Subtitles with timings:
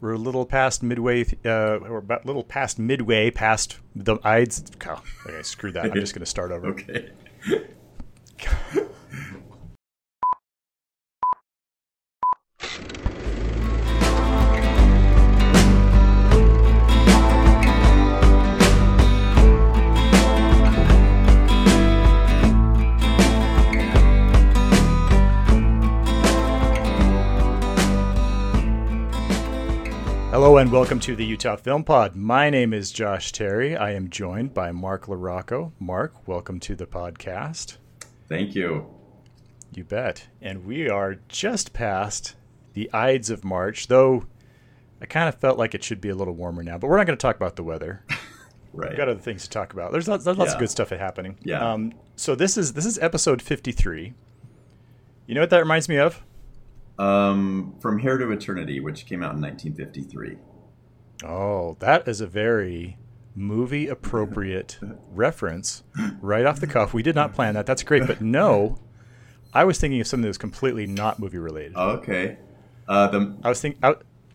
[0.00, 1.24] We're a little past midway.
[1.44, 4.64] Uh, we're about a little past midway past the Ides.
[4.86, 5.86] Oh, okay, screw that.
[5.86, 6.76] I'm just going to start over.
[8.40, 8.82] Okay.
[30.48, 32.16] Hello and welcome to the Utah Film Pod.
[32.16, 33.76] My name is Josh Terry.
[33.76, 35.72] I am joined by Mark LaRocco.
[35.78, 37.76] Mark, welcome to the podcast.
[38.30, 38.86] Thank you.
[39.74, 40.26] You bet.
[40.40, 42.34] And we are just past
[42.72, 44.24] the Ides of March, though
[45.02, 46.78] I kind of felt like it should be a little warmer now.
[46.78, 48.02] But we're not going to talk about the weather.
[48.72, 48.90] Right.
[48.90, 49.92] We've got other things to talk about.
[49.92, 51.38] There's lots, there's lots of good stuff happening.
[51.42, 51.72] Yeah.
[51.72, 54.12] Um, so this is this is episode 53.
[55.26, 56.22] You know what that reminds me of?
[56.98, 60.36] Um, From Here to Eternity, which came out in 1953.
[61.24, 62.98] Oh, that is a very
[63.34, 64.78] movie appropriate
[65.12, 65.84] reference
[66.20, 66.92] right off the cuff.
[66.92, 67.66] We did not plan that.
[67.66, 68.06] That's great.
[68.06, 68.78] But no,
[69.54, 71.76] I was thinking of something that was completely not movie related.
[71.76, 72.38] Okay.
[72.88, 73.94] Uh, the I was thinking, I,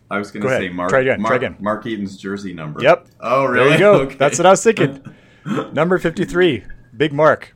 [0.10, 1.58] I was going to say Mark, Try again, try Mark, again.
[1.60, 2.82] Mark Eaton's jersey number.
[2.82, 3.08] Yep.
[3.20, 3.70] Oh, really?
[3.70, 3.94] there you go.
[4.04, 4.16] Okay.
[4.16, 5.04] That's what I was thinking.
[5.74, 6.64] Number 53,
[6.96, 7.53] Big Mark,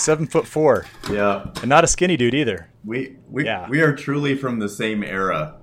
[0.00, 1.46] seven foot four, Yeah.
[1.60, 2.68] and not a skinny dude either.
[2.84, 3.68] We we Yeah.
[3.68, 5.54] we are truly from the same era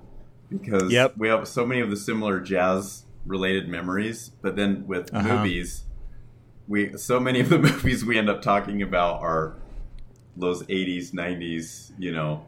[0.48, 1.14] because Yep.
[1.18, 5.36] we have so many of the similar jazz related memories, but then with Uh-huh.
[5.38, 5.84] movies,
[6.66, 9.56] we so many of the movies we end up talking about are
[10.36, 12.44] those 80s, 90s, you know,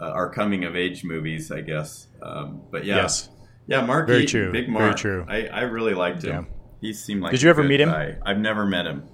[0.00, 2.08] uh, our coming of age movies, I guess.
[2.22, 2.96] Um, but yeah.
[2.96, 3.30] Yes.
[3.66, 4.52] Yeah, Mark Very true.
[4.52, 4.96] Big Very Mark.
[4.96, 5.24] true.
[5.26, 6.46] I, I really liked him.
[6.46, 6.56] Yeah.
[6.82, 7.88] He seemed like Did you ever meet him?
[7.88, 8.16] guy.
[8.24, 9.04] I've never met him.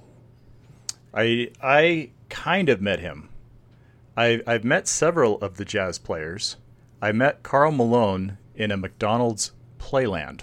[1.15, 3.29] I I kind of met him.
[4.17, 6.57] I I've met several of the jazz players.
[7.01, 10.43] I met Karl Malone in a McDonald's Playland.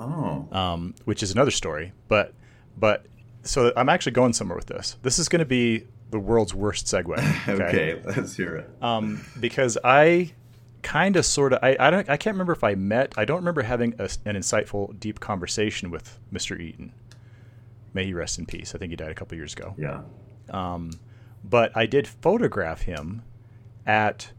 [0.00, 0.48] Oh.
[0.50, 1.92] um, which is another story.
[2.08, 2.32] But
[2.76, 3.06] but
[3.42, 4.96] so I'm actually going somewhere with this.
[5.02, 7.48] This is going to be the world's worst segue.
[7.48, 8.70] okay, let's hear it.
[8.82, 10.32] Um, because I
[10.82, 13.36] kind of sort of I, I don't I can't remember if I met I don't
[13.36, 16.58] remember having a, an insightful deep conversation with Mr.
[16.58, 16.92] Eaton.
[17.92, 18.74] May he rest in peace.
[18.74, 19.74] I think he died a couple years ago.
[19.78, 20.02] Yeah.
[20.50, 20.92] Um,
[21.42, 23.22] but I did photograph him
[23.86, 24.32] at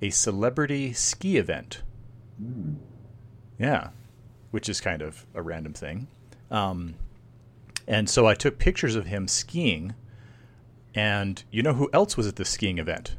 [0.00, 1.82] a celebrity ski event.
[3.58, 3.90] Yeah,
[4.50, 6.08] which is kind of a random thing.
[6.50, 6.94] Um,
[7.86, 9.94] and so I took pictures of him skiing.
[10.94, 13.16] And you know who else was at this skiing event?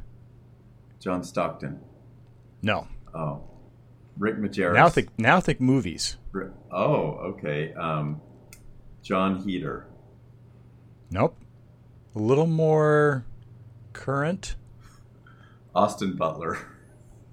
[0.98, 1.80] John Stockton.
[2.62, 2.88] No.
[3.14, 3.42] Oh,
[4.18, 4.74] Rick Majerus.
[4.74, 6.16] Now think now think movies.
[6.72, 7.72] Oh, okay.
[7.74, 8.20] Um,
[9.02, 9.86] Jon Heder.
[11.10, 11.36] Nope.
[12.14, 13.24] A little more
[13.92, 14.56] current.
[15.74, 16.58] Austin Butler.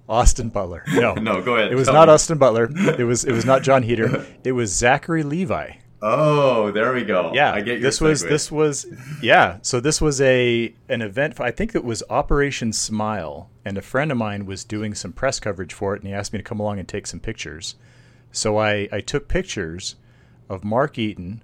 [0.09, 0.83] Austin Butler.
[0.93, 1.13] No.
[1.15, 1.71] no, go ahead.
[1.71, 2.13] It was not me.
[2.13, 2.69] Austin Butler.
[2.99, 4.25] It was it was not Jon Heder.
[4.43, 5.71] It was Zachary Levi.
[6.01, 7.31] Oh, there we go.
[7.33, 8.85] Yeah, I get this was this was
[9.21, 9.57] yeah.
[9.63, 11.35] So this was a an event.
[11.35, 15.11] For, I think it was Operation Smile, and a friend of mine was doing some
[15.11, 17.75] press coverage for it, and he asked me to come along and take some pictures.
[18.31, 19.95] So I I took pictures
[20.49, 21.41] of Mark Eaton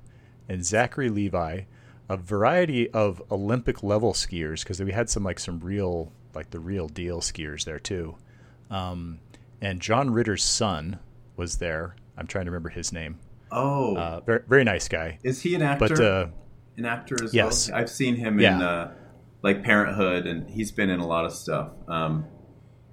[0.53, 1.61] and Zachary Levi,
[2.09, 6.59] a variety of Olympic level skiers because we had some like some real like the
[6.59, 8.15] real deal skiers there too,
[8.69, 9.19] um,
[9.61, 10.99] and John Ritter's son
[11.35, 11.95] was there.
[12.17, 13.19] I'm trying to remember his name.
[13.51, 15.19] Oh, Uh, very very nice guy.
[15.23, 15.87] is he an actor?
[15.89, 16.27] But uh,
[16.77, 17.69] an actor as yes.
[17.69, 17.79] well.
[17.79, 18.55] I've seen him Yeah.
[18.55, 18.93] in uh,
[19.43, 21.69] like Parenthood, and he's been in a lot of stuff.
[21.87, 22.25] Um,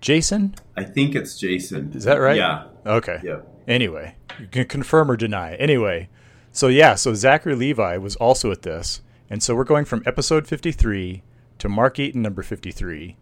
[0.01, 1.93] Jason, I think it's Jason.
[1.95, 2.37] is that right?
[2.37, 2.65] Yeah.
[2.87, 3.21] Okay.
[3.23, 3.41] Yeah.
[3.69, 5.55] Anyway, you can confirm or deny.
[5.57, 6.09] Anyway,
[6.53, 10.47] so yeah, so Zachary Levi was also at this, and so we're going from episode
[10.47, 11.23] 53
[11.59, 13.17] to Mark Eaton number 53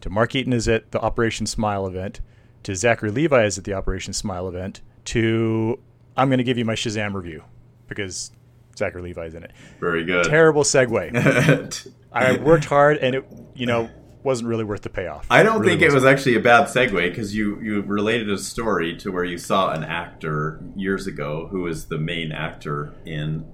[0.00, 2.20] to Mark Eaton is at the Operation Smile event
[2.62, 5.78] to Zachary Levi is at the Operation Smile event to
[6.16, 7.44] I'm going to give you my Shazam review
[7.86, 8.32] because
[8.76, 9.52] Zachary Levi is in it.
[9.80, 10.24] Very good.
[10.24, 11.92] Terrible segue.
[12.12, 13.24] I worked hard and it,
[13.54, 13.90] you know,
[14.28, 15.26] wasn't really worth the payoff.
[15.30, 18.36] I don't Really think it was actually a bad segue because you you related a
[18.36, 23.46] story to where you saw an actor years ago who was the main actor in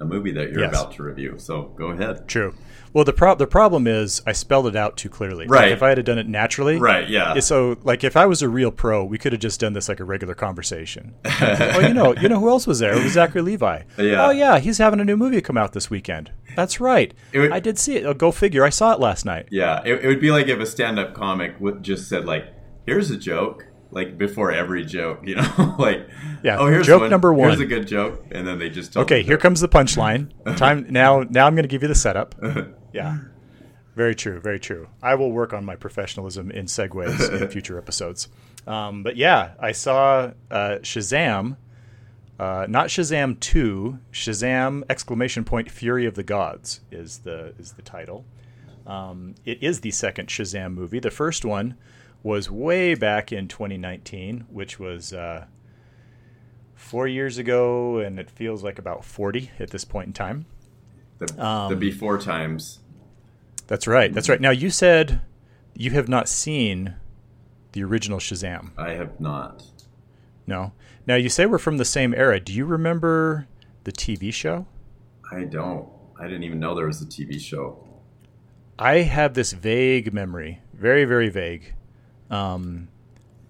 [0.00, 0.70] a movie that you're Yes.
[0.70, 1.34] about to review.
[1.38, 2.26] So go ahead.
[2.28, 2.54] True.
[2.92, 5.46] Well, the pro- the problem is I spelled it out too clearly.
[5.48, 5.62] Right.
[5.64, 6.78] Like if I had done it naturally.
[6.78, 7.40] Right, yeah.
[7.40, 9.98] So, like, if I was a real pro, we could have just done this like
[9.98, 11.14] a regular conversation.
[11.24, 12.96] oh, you know, you know who else was there?
[12.96, 13.82] It was Zachary Levi.
[13.98, 14.26] Yeah.
[14.26, 16.30] Oh, yeah, he's having a new movie come out this weekend.
[16.54, 17.12] That's right.
[17.34, 18.06] Would- I did see it.
[18.06, 18.64] Oh, go figure.
[18.64, 19.48] I saw it last night.
[19.50, 22.44] Yeah, it, it would be like if a stand-up comic would just said like,
[22.86, 26.08] "Here's a joke," like before every joke, you know, like,
[26.42, 27.10] Yeah, oh, here's joke one.
[27.10, 27.48] number one.
[27.50, 29.40] Here's a good joke, and then they just Okay, here joke.
[29.42, 30.30] comes the punchline.
[30.56, 31.22] Time now.
[31.30, 32.34] Now I'm going to give you the setup.
[32.92, 33.18] Yeah.
[33.96, 34.38] Very true.
[34.40, 34.86] Very true.
[35.02, 38.28] I will work on my professionalism in segues in future episodes.
[38.68, 41.56] Um, but yeah, I saw uh, Shazam,
[42.38, 47.82] uh, not Shazam two, Shazam exclamation point Fury of the Gods is the is the
[47.82, 48.24] title.
[48.86, 51.00] Um, it is the second Shazam movie.
[51.00, 51.76] The first one
[52.24, 55.44] was way back in 2019, which was uh,
[56.74, 60.46] four years ago, and it feels like about 40 at this point in time.
[61.18, 62.80] The, Um, the before times.
[63.68, 64.12] That's right.
[64.12, 64.40] That's right.
[64.40, 65.20] Now you said
[65.74, 66.96] you have not seen
[67.72, 68.70] the original Shazam.
[68.76, 69.62] I have not.
[70.46, 70.72] No.
[71.06, 72.40] Now you say we're from the same era.
[72.40, 73.46] Do you remember
[73.84, 74.66] the TV show?
[75.30, 75.88] I don't.
[76.18, 77.86] I didn't even know there was a TV show.
[78.78, 81.74] I have this vague memory, very very vague,
[82.30, 82.88] um,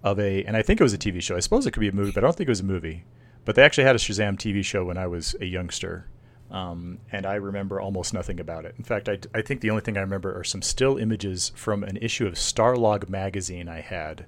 [0.03, 1.35] of a, and I think it was a TV show.
[1.35, 3.03] I suppose it could be a movie, but I don't think it was a movie.
[3.43, 6.07] But they actually had a Shazam TV show when I was a youngster,
[6.49, 8.73] um, and I remember almost nothing about it.
[8.77, 11.83] In fact, I, I think the only thing I remember are some still images from
[11.83, 14.25] an issue of Starlog magazine I had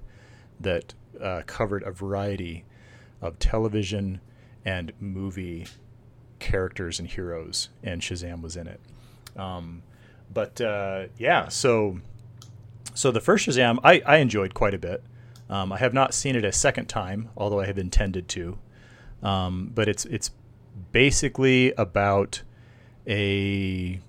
[0.60, 2.64] that uh, covered a variety
[3.20, 4.20] of television
[4.64, 5.66] and movie
[6.38, 8.80] characters and heroes, and Shazam was in it.
[9.36, 9.82] Um,
[10.32, 12.00] but uh, yeah, so
[12.98, 15.04] so the first Shazam I, I enjoyed quite a bit.
[15.48, 18.58] Um, I have not seen it a second time, although I have intended to.
[19.22, 20.32] Um, but it's it's
[20.90, 22.42] basically about
[23.06, 24.00] a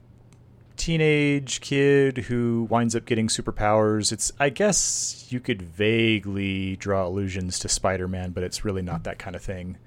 [0.76, 4.12] teenage kid who winds up getting superpowers.
[4.12, 9.20] It's I guess you could vaguely draw allusions to Spider-Man, but it's really not that
[9.20, 9.78] kind of thing.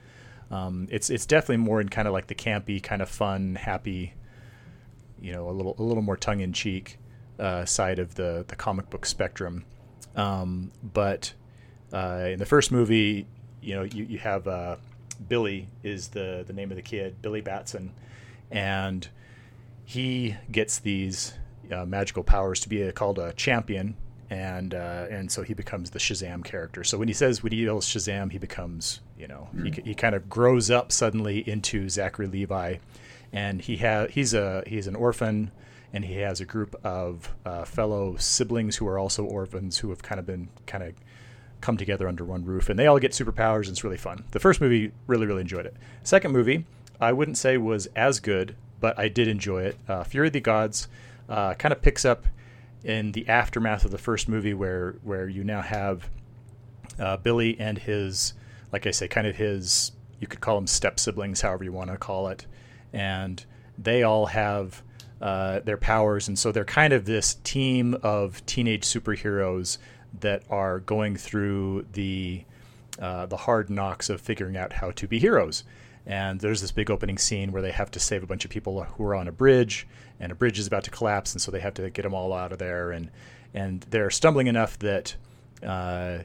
[0.49, 4.15] Um, it's it's definitely more in kind of like the campy, kind of fun, happy,
[5.21, 6.99] you know, a little a little more tongue in cheek
[7.39, 9.65] uh, side of the the comic book spectrum.
[10.15, 11.33] Um, but
[11.93, 13.27] uh, in the first movie,
[13.61, 14.77] you know, you, you have uh,
[15.29, 17.93] Billy is the the name of the kid, Billy Batson,
[18.51, 19.09] and
[19.85, 21.35] he gets these
[21.71, 23.97] uh, magical powers to be a, called a champion,
[24.31, 26.85] and uh, and so he becomes the Shazam character.
[26.85, 30.15] So when he says when he yells Shazam, he becomes you know he, he kind
[30.15, 32.77] of grows up suddenly into Zachary Levi,
[33.33, 35.51] and he ha- he's a he's an orphan,
[35.93, 40.03] and he has a group of uh, fellow siblings who are also orphans who have
[40.03, 40.95] kind of been kind of
[41.61, 44.25] come together under one roof, and they all get superpowers, and it's really fun.
[44.33, 45.77] The first movie really really enjoyed it.
[46.03, 46.65] Second movie,
[47.01, 49.79] I wouldn't say was as good, but I did enjoy it.
[49.89, 50.89] Uh, Fury of the Gods
[51.29, 52.27] uh, kind of picks up
[52.85, 56.09] in the aftermath of the first movie, where where you now have
[56.99, 58.35] uh, Billy and his,
[58.73, 61.91] like I say, kind of his, you could call them step siblings, however you want
[61.91, 62.47] to call it,
[62.93, 63.45] and
[63.79, 64.83] they all have
[65.23, 69.79] uh, their powers, and so they're kind of this team of teenage superheroes
[70.21, 72.45] that are going through the
[73.01, 75.63] uh, the hard knocks of figuring out how to be heroes.
[76.05, 78.83] And there's this big opening scene where they have to save a bunch of people
[78.83, 79.87] who are on a bridge,
[80.19, 82.33] and a bridge is about to collapse, and so they have to get them all
[82.33, 82.91] out of there.
[82.91, 83.09] And
[83.55, 85.15] and they're stumbling enough that,
[85.65, 86.19] uh,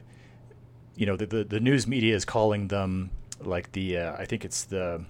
[0.96, 3.10] you know, the, the, the news media is calling them
[3.40, 5.04] like the uh, I think it's the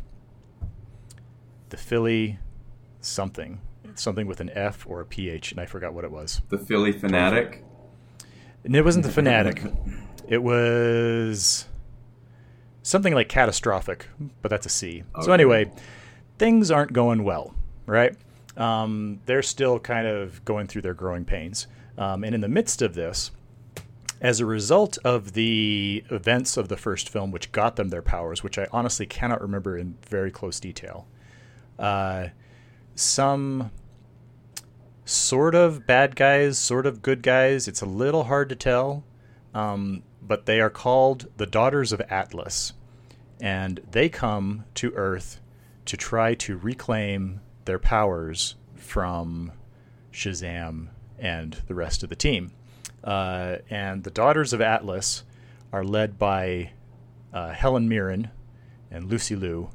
[1.70, 2.38] the Philly
[3.00, 3.62] something
[3.94, 6.40] something with an F or a PH, and I forgot what it was.
[6.48, 7.64] The Philly fanatic.
[8.64, 9.62] And it wasn't the fanatic.
[10.28, 11.66] It was
[12.82, 14.08] something like catastrophic,
[14.42, 15.04] but that's a C.
[15.22, 15.70] So anyway,
[16.38, 17.54] things aren't going well,
[17.86, 18.16] right?
[18.56, 21.66] Um, they're still kind of going through their growing pains.
[21.96, 23.30] Um, and in the midst of this,
[24.20, 28.42] as a result of the events of the first film, which got them their powers,
[28.42, 31.06] which I honestly cannot remember in very close detail,
[31.78, 32.28] uh,
[32.98, 33.70] some
[35.04, 37.68] sort of bad guys, sort of good guys.
[37.68, 39.04] It's a little hard to tell,
[39.54, 42.72] um, but they are called the Daughters of Atlas,
[43.40, 45.40] and they come to Earth
[45.86, 49.52] to try to reclaim their powers from
[50.12, 50.88] Shazam
[51.18, 52.52] and the rest of the team.
[53.02, 55.24] Uh, and the Daughters of Atlas
[55.72, 56.72] are led by
[57.32, 58.30] uh, Helen Mirren
[58.90, 59.70] and Lucy Liu,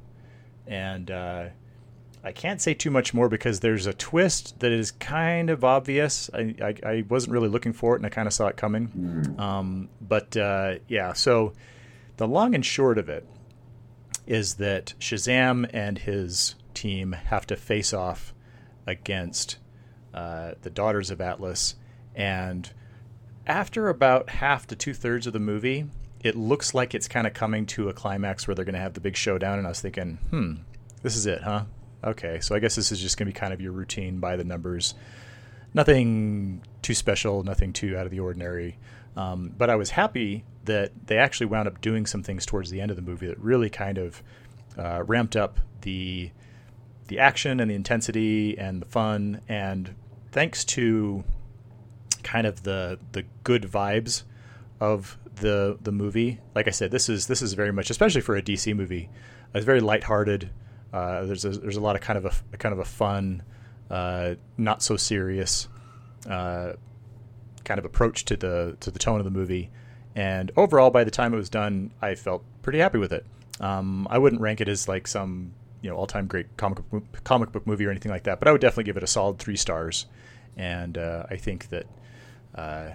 [0.67, 1.45] and uh,
[2.23, 6.29] I can't say too much more because there's a twist that is kind of obvious.
[6.33, 9.35] I, I, I wasn't really looking for it, and I kind of saw it coming.
[9.37, 11.53] Um, but uh, yeah, so
[12.17, 13.27] the long and short of it
[14.25, 18.33] is that Shazam and his team have to face off
[18.87, 19.57] against
[20.13, 21.75] uh, the Daughters of Atlas,
[22.15, 22.71] and
[23.45, 25.85] after about half to two thirds of the movie,
[26.23, 28.93] it looks like it's kind of coming to a climax where they're going to have
[28.93, 29.57] the big showdown.
[29.57, 30.53] And I was thinking, hmm,
[31.01, 31.63] this is it, huh?
[32.03, 34.35] Okay, so I guess this is just going to be kind of your routine by
[34.35, 34.93] the numbers.
[35.73, 38.77] Nothing too special, nothing too out of the ordinary.
[39.15, 42.81] Um, but I was happy that they actually wound up doing some things towards the
[42.81, 44.23] end of the movie that really kind of
[44.77, 46.31] uh, ramped up the
[47.07, 49.41] the action and the intensity and the fun.
[49.47, 49.95] And
[50.31, 51.23] thanks to
[52.23, 54.23] kind of the the good vibes
[54.79, 56.39] of the the movie.
[56.55, 59.09] Like I said, this is this is very much, especially for a DC movie,
[59.53, 60.49] it's very lighthearted.
[60.93, 63.41] Uh, there's a, there's a lot of kind of a, kind of a fun,
[63.89, 65.67] uh, not so serious,
[66.29, 66.73] uh,
[67.63, 69.71] kind of approach to the to the tone of the movie.
[70.15, 73.25] And overall, by the time it was done, I felt pretty happy with it.
[73.59, 77.03] Um, I wouldn't rank it as like some you know all time great comic book,
[77.23, 79.39] comic book movie or anything like that, but I would definitely give it a solid
[79.39, 80.05] three stars.
[80.55, 81.87] And uh, I think that
[82.53, 82.89] uh,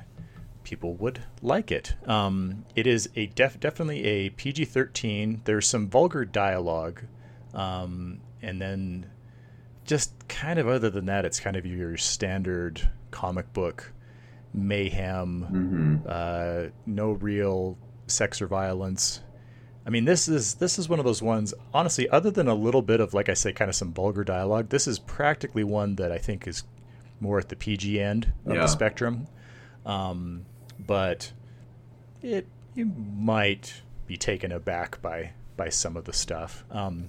[0.62, 1.97] people would like it.
[2.07, 5.43] Um, it is a def- definitely a PG thirteen.
[5.45, 7.02] There's some vulgar dialogue,
[7.59, 9.11] um, and then
[9.85, 13.93] just kind of other than that, it's kind of your standard comic book
[14.55, 15.47] mayhem.
[15.50, 15.97] Mm-hmm.
[16.09, 19.21] Uh, no real sex or violence.
[19.87, 21.55] I mean, this is this is one of those ones.
[21.73, 24.69] Honestly, other than a little bit of, like I say, kind of some vulgar dialogue,
[24.69, 26.65] this is practically one that I think is
[27.21, 28.61] more at the PG end of Yeah.
[28.62, 29.27] the spectrum.
[29.87, 30.45] Um,
[30.79, 31.33] but
[32.23, 36.65] it you might be taken aback by by some of the stuff.
[36.71, 37.09] Um,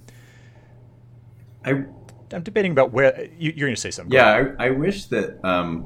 [1.64, 1.84] I
[2.32, 4.12] I'm debating about where you, you're going to say something.
[4.12, 4.52] Yeah.
[4.58, 5.82] I, I wish that um,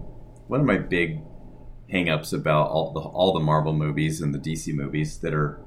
[0.49, 1.21] one of my big
[1.93, 5.61] hangups about all the all the Marvel movies and the DC movies that are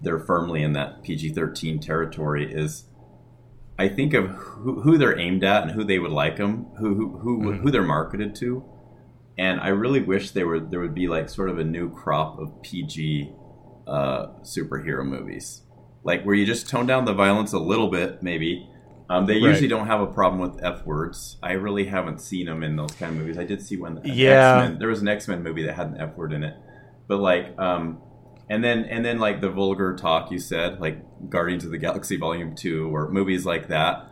[0.00, 2.84] they're firmly in that PG thirteen territory is
[3.78, 6.94] I think of who, who they're aimed at and who they would like them, who
[6.94, 7.60] who who, Mhm.
[7.60, 8.64] who they're marketed to,
[9.38, 12.38] and I really wish they were there would be like sort of a new crop
[12.38, 13.32] of PG
[13.86, 15.62] uh, superhero movies,
[16.04, 18.68] like where you just tone down the violence a little bit, maybe.
[19.10, 19.42] Um, they Right.
[19.50, 21.38] usually don't have a problem with f words.
[21.42, 23.38] I really haven't seen them in those kind of movies.
[23.38, 24.00] I did see one.
[24.04, 24.58] Yeah.
[24.62, 24.78] X-Men.
[24.78, 26.54] there was an X Men movie that had an f word in it,
[27.06, 27.98] but like, um,
[28.50, 30.98] and then and then like the vulgar talk you said, like
[31.30, 34.04] Guardians of the Galaxy Volume Two, or movies like that.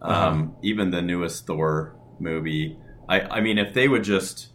[0.00, 0.28] Uh-huh.
[0.28, 2.76] Um, even the newest Thor movie.
[3.08, 4.48] I I mean, if they would just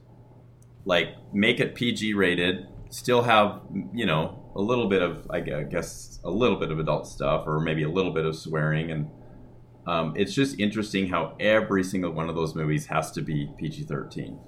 [0.86, 3.60] like make it PG rated, still have
[3.94, 7.60] you know a little bit of I guess a little bit of adult stuff, or
[7.60, 9.10] maybe a little bit of swearing, and
[9.88, 13.83] um, it's just interesting how every single one of those movies has to be PG
[13.83, 14.39] thirteen.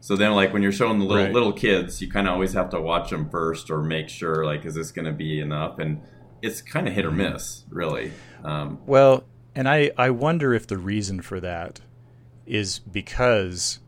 [0.00, 1.32] So then, like when you're showing the little Right.
[1.32, 4.64] little kids, you kind of always have to watch them first, or make sure like
[4.66, 6.02] is this going to be enough, and
[6.42, 7.32] it's kind of hit or Mm-hmm.
[7.32, 8.12] miss, really.
[8.44, 9.24] Um, Well,
[9.54, 11.80] and I, I wonder if the reason for that
[12.44, 13.78] is because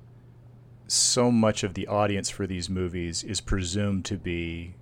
[0.88, 4.74] so much of the audience for these movies is presumed to be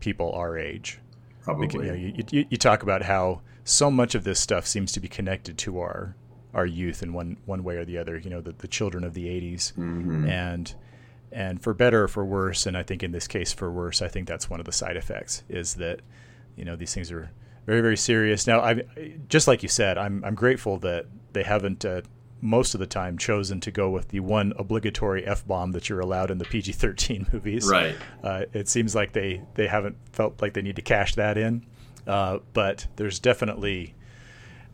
[0.00, 1.00] people our age.
[1.42, 1.66] probably.
[1.66, 4.92] Because, you, know, you, you, you talk about how so much of this stuff seems
[4.92, 6.16] to be connected to our
[6.54, 8.18] our youth in one one way or the other.
[8.18, 10.28] You know, the, the children of the '80s, Mhm.
[10.28, 10.74] and
[11.30, 14.08] and for better or for worse, and I think in this case for worse, I
[14.08, 16.00] think that's one of the side effects is that
[16.56, 17.30] you know these things are
[17.66, 18.46] very very serious.
[18.46, 18.82] Now, I
[19.28, 21.84] just like you said, I'm I'm grateful that they haven't.
[21.84, 22.02] Uh,
[22.44, 26.00] most of the time, chosen to go with the one obligatory f bomb that you're
[26.00, 27.68] allowed in the PG-13 movies.
[27.70, 27.94] Right.
[28.20, 31.64] Uh, it seems like they they haven't felt like they need to cash that in,
[32.06, 33.94] uh, but there's definitely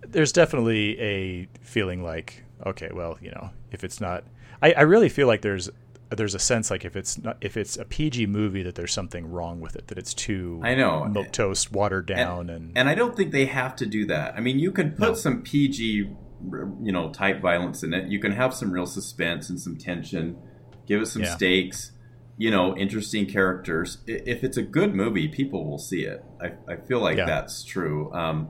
[0.06, 4.25] there's definitely a feeling like okay, well, you know, if it's not,
[4.61, 5.70] I, I really feel like there's
[6.11, 9.30] there's a sense like if it's not if it's a PG movie that there's something
[9.30, 11.04] wrong with it that it's too I know.
[11.04, 14.35] milk toast watered down and, and I don't think they have to do that.
[14.35, 15.14] I mean, you can put No.
[15.14, 18.08] some PG, you know, type violence in it.
[18.08, 20.38] You can have some real suspense and some tension.
[20.87, 21.37] Give it some Yeah.
[21.37, 21.92] stakes.
[22.38, 23.99] You know, interesting characters.
[24.07, 26.25] If it's a good movie, people will see it.
[26.40, 27.26] I, I feel like Yeah.
[27.26, 28.12] that's true.
[28.14, 28.49] Um,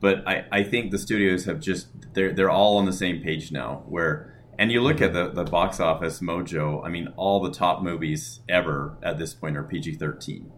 [0.00, 3.50] but I, I think the studios have just they're they're all on the same page
[3.50, 3.82] now.
[3.88, 6.84] Where and you look at the, the box office mojo.
[6.84, 10.52] I mean, all the top movies ever at this point are PG thirteen.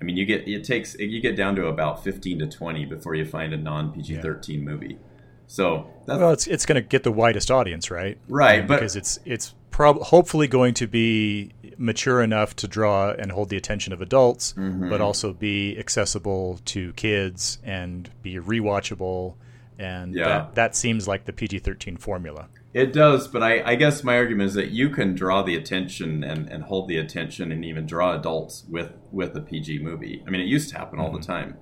[0.00, 3.14] I mean, you get it takes you get down to about fifteen to twenty before
[3.14, 4.98] you find a non PG thirteen movie.
[5.46, 8.18] So that's well, it's it's going to get the widest audience, right?
[8.28, 13.30] right, but because it's it's prob- hopefully going to be mature enough to draw and
[13.32, 14.88] hold the attention of adults, Mm-hmm.
[14.90, 19.34] but also be accessible to kids and be rewatchable.
[19.78, 20.28] And Yeah.
[20.28, 22.48] that, that seems like the PG thirteen formula.
[22.72, 23.28] it does.
[23.28, 26.64] But I, I guess my argument is that you can draw the attention and, and
[26.64, 30.22] hold the attention and even draw adults with with a PG movie.
[30.26, 31.56] I mean, it used to happen all the time.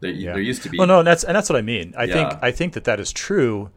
[0.00, 0.20] There, Mm-hmm.
[0.20, 0.32] Yeah.
[0.34, 0.78] there used to be.
[0.78, 1.92] Well, no, and that's and that's what I mean.
[1.96, 2.14] I Yeah.
[2.14, 3.70] think I think that that is true.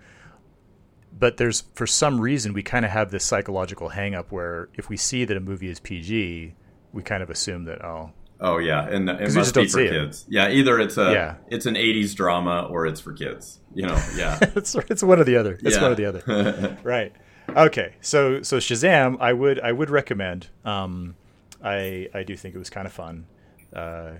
[1.18, 4.90] But there's for some reason we kind of have this psychological hang up where if
[4.90, 6.54] we see that a movie is PG,
[6.92, 9.86] we kind of assume that oh Oh yeah, and it must just be for see
[9.86, 9.92] it.
[9.92, 10.26] kids.
[10.28, 11.36] Yeah, either it's a Yeah.
[11.48, 13.60] it's an '80s drama or it's for kids.
[13.74, 15.54] You know, yeah, it's it's one or the other.
[15.62, 15.82] It's Yeah.
[15.82, 16.78] one or the other.
[16.84, 17.14] right.
[17.56, 17.96] Okay.
[18.02, 20.48] So so Shazam, I would I would recommend.
[20.66, 21.16] Um,
[21.64, 23.28] I I do think it was kind of fun.
[23.74, 24.14] Uh,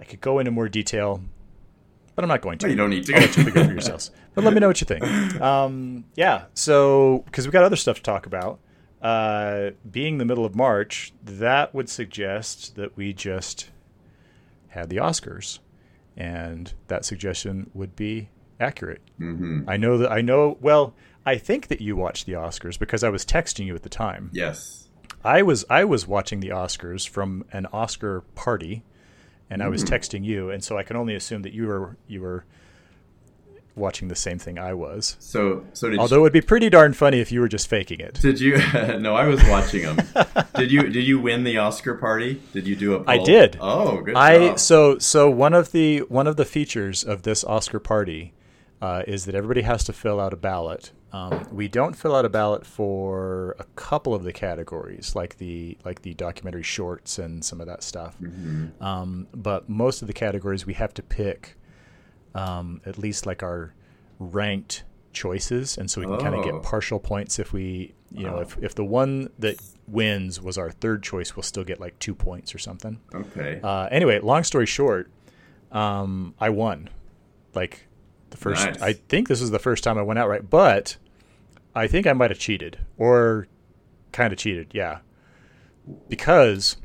[0.00, 1.20] I could go into more detail,
[2.16, 2.68] but I'm not going to.
[2.68, 3.44] you don't need I'll let you to.
[3.44, 4.10] figure it for yourselves.
[4.34, 5.02] But let me know what you think.
[5.40, 6.46] Um, yeah.
[6.52, 8.58] So because we've got other stuff to talk about.
[9.00, 13.70] uh, being the middle of March, that would suggest that we just
[14.68, 15.60] had the Oscars,
[16.16, 18.28] and that suggestion would be
[18.60, 19.00] accurate.
[19.18, 20.58] hmm I know that I know.
[20.60, 20.94] Well,
[21.24, 24.30] I think that you watched the Oscars because I was texting you at the time.
[24.34, 24.88] Yes.
[25.24, 28.82] I was I was watching the Oscars from an Oscar party,
[29.50, 29.88] and I was Mm.
[29.88, 32.44] texting you, and so I can only assume that you were you were
[33.74, 35.16] watching the same thing I was.
[35.20, 38.00] So so did Although it would be pretty darn funny if you were just faking
[38.00, 38.14] it.
[38.20, 38.56] Did you?
[38.98, 39.98] no, I was watching them.
[40.54, 40.82] did you?
[40.88, 42.40] Did you win the Oscar party?
[42.52, 42.98] Did you do a?
[43.00, 43.04] Poll?
[43.08, 43.58] I did.
[43.60, 44.58] Oh, good I job.
[44.58, 48.32] so so one of the one of the features of this Oscar party
[48.80, 50.90] uh, is that everybody has to fill out a ballot.
[51.16, 55.78] Um, we don't fill out a ballot for a couple of the categories, like the
[55.84, 58.16] like the documentary shorts and some of that stuff.
[58.20, 58.82] Mm-hmm.
[58.82, 61.56] Um, but most of the categories we have to pick
[62.34, 63.72] um, at least like our
[64.18, 66.52] ranked choices, and so we can kind of Oh.
[66.52, 68.40] get partial points if we, you know, Oh.
[68.40, 69.56] if if the one that
[69.88, 73.00] wins was our third choice, we'll still get like two points or something.
[73.14, 73.60] Okay.
[73.62, 75.10] Uh, anyway, long story short,
[75.72, 76.90] um, I won.
[77.54, 77.86] Like
[78.30, 78.82] the first, Nice.
[78.82, 80.98] I think this was the first time I went outright, but
[81.76, 83.46] I think I might have cheated or
[84.10, 84.68] kind of cheated.
[84.72, 85.00] Yeah,
[86.08, 86.76] because,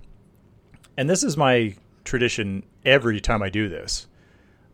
[0.97, 4.07] and this is my tradition every time I do this,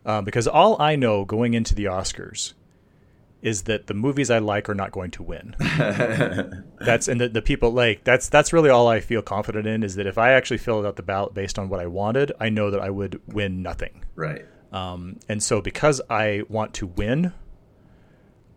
[0.04, 2.54] uh, because all I know going into the Oscars
[3.40, 5.54] is that the movies I like are not going to win
[6.80, 9.94] that's and the, the people like that's that's really all I feel confident in is
[9.94, 12.72] that if I actually filled out the ballot based on what I wanted, I know
[12.72, 14.04] that I would win nothing.
[14.16, 14.44] right.
[14.72, 17.32] Um, and so because I want to win,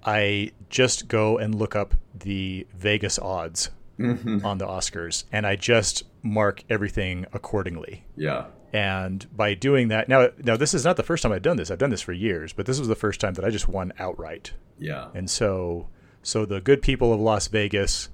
[0.04, 4.46] I just go and look up the Vegas odds mm-hmm.
[4.46, 8.04] on the Oscars, and I just mark everything accordingly.
[8.16, 8.46] Yeah.
[8.74, 11.70] And by doing that, now now this is not the first time I've done this.
[11.70, 13.92] I've done this for years, but this was the first time that I just won
[14.00, 14.54] outright.
[14.80, 15.10] Yeah.
[15.14, 15.90] And so,
[16.24, 18.10] so the good people of Las Vegas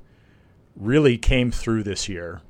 [0.75, 2.41] really came through this year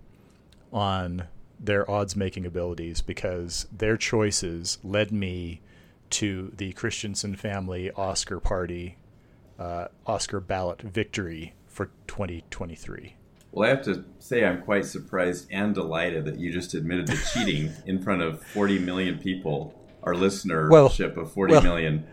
[0.72, 1.28] on
[1.60, 5.62] their odds making abilities because their choices led me
[6.10, 8.98] to the Christensen family Oscar party,
[9.60, 13.16] uh, Oscar ballot victory for 2023.
[13.52, 17.18] Well, I have to say I'm quite surprised and delighted that you just admitted to
[17.34, 19.74] cheating in front of 40 million people.
[20.04, 22.06] Our listenership of forty well- million.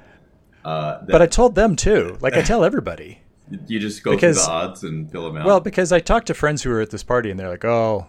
[0.64, 3.20] Uh, that But I told them too, like I tell everybody.
[3.66, 5.46] you just go because- through the odds and fill them out.
[5.46, 8.06] Well, because I talked to friends who were at this party and they're like, "Oh,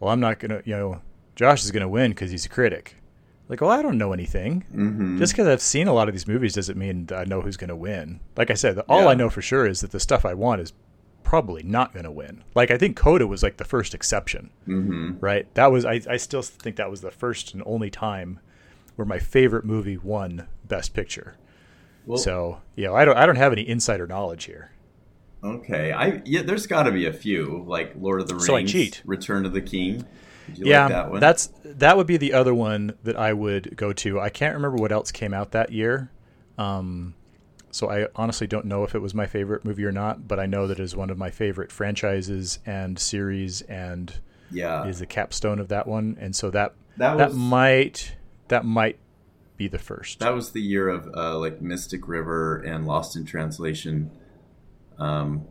[0.00, 1.00] well, I'm not gonna, you know,
[1.36, 2.96] Josh is gonna win because he's a critic."
[3.48, 4.64] Like, well, I don't know anything.
[4.74, 5.18] Mhm.
[5.18, 7.76] Just because I've seen a lot of these movies doesn't mean I know who's gonna
[7.76, 8.20] win.
[8.36, 9.08] Like I said, all Yeah.
[9.08, 10.72] I know for sure is that the stuff I want is
[11.22, 12.42] probably not gonna win.
[12.56, 15.16] Like I think Coda was like the first exception, Mhm.
[15.20, 15.46] right?
[15.54, 18.40] That was I, I still think that was the first and only time
[18.96, 21.34] where my favorite movie won Best Picture.
[22.04, 24.70] Well, so you know, I don't I don't have any insider knowledge here.
[25.44, 25.92] okay.
[25.92, 26.42] I yeah.
[26.42, 29.02] There's got to be a few like Lord of the Rings, So.
[29.04, 30.04] Return of the King.
[30.54, 34.20] Yeah, like that that's that would be the other one that I would go to.
[34.20, 36.10] I can't remember what else came out that year,
[36.58, 37.14] um,
[37.70, 40.26] so I honestly don't know if it was my favorite movie or not.
[40.28, 44.12] But I know that it is one of my favorite franchises and series, and
[44.50, 44.86] yeah.
[44.86, 46.16] is the capstone of that one.
[46.20, 48.16] And so that That that might
[48.48, 48.98] that might
[49.56, 50.18] be the first.
[50.20, 54.10] that was the year of uh, like Mystic River and Lost in Translation.
[54.98, 55.46] Um,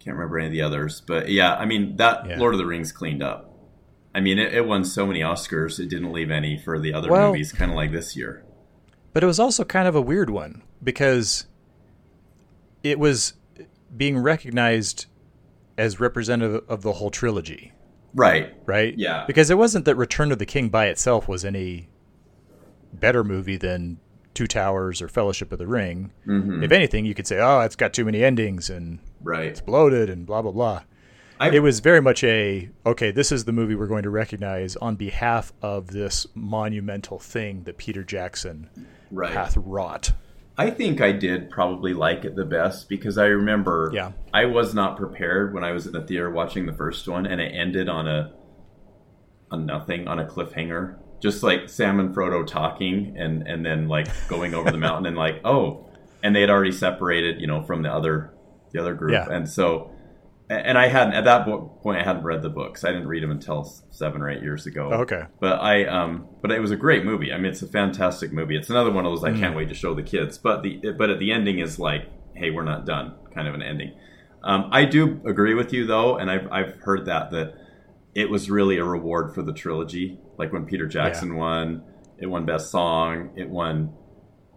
[0.00, 2.38] can't remember any of the others, but yeah, I mean that Yeah.
[2.38, 3.53] Lord of the Rings cleaned up.
[4.14, 7.10] I mean, it, it won so many Oscars, it didn't leave any for the other
[7.10, 8.44] Well- movies, kind of like this year.
[9.12, 11.46] But it was also kind of a weird one because
[12.82, 13.34] it was
[13.96, 15.06] being recognized
[15.78, 17.72] as representative of the whole trilogy.
[18.14, 18.54] Right.
[18.66, 18.94] right?
[18.96, 19.24] Yeah.
[19.26, 21.88] Because it wasn't that Return of the King by itself was any
[22.92, 23.98] better movie than
[24.34, 26.12] Two Towers or Fellowship of the Ring.
[26.24, 29.46] hmm If anything, you could say, "Oh, it's got too many endings and Right.
[29.46, 30.82] it's bloated and blah blah blah."
[31.44, 33.10] I, It was very much a okay.
[33.10, 37.76] This is the movie we're going to recognize on behalf of this monumental thing that
[37.76, 38.70] Peter Jackson
[39.10, 39.32] right.
[39.32, 40.12] hath wrought.
[40.56, 44.12] I think I did probably like it the best because I remember Yeah.
[44.32, 47.40] I was not prepared when I was in the theater watching the first one and
[47.40, 48.32] it ended on a
[49.50, 50.96] on nothing on a cliffhanger.
[51.20, 55.16] Just like Sam and Frodo talking and and then like going over the mountain and
[55.16, 55.90] like, oh,
[56.22, 58.32] and they had already separated, you know, from the other
[58.72, 59.12] the other group.
[59.12, 59.28] Yeah.
[59.30, 59.93] And so
[60.50, 62.84] and I hadn't at that point I hadn't read the books.
[62.84, 64.90] I didn't read them until 7 or 8 years ago.
[64.92, 65.24] Oh, okay.
[65.40, 67.32] But I um but it was a great movie.
[67.32, 68.56] I mean it's a fantastic movie.
[68.56, 69.40] It's another one of those I Mm.
[69.40, 70.36] can't wait to show the kids.
[70.38, 72.02] But the but at the ending is like,
[72.36, 73.92] hey, we're not done kind of an ending.
[74.42, 77.54] Um, I do agree with you though, and I've I've heard that that
[78.14, 80.18] it was really a reward for the trilogy.
[80.38, 81.82] Like when Peter Jackson won,
[82.18, 83.94] it won best song, it won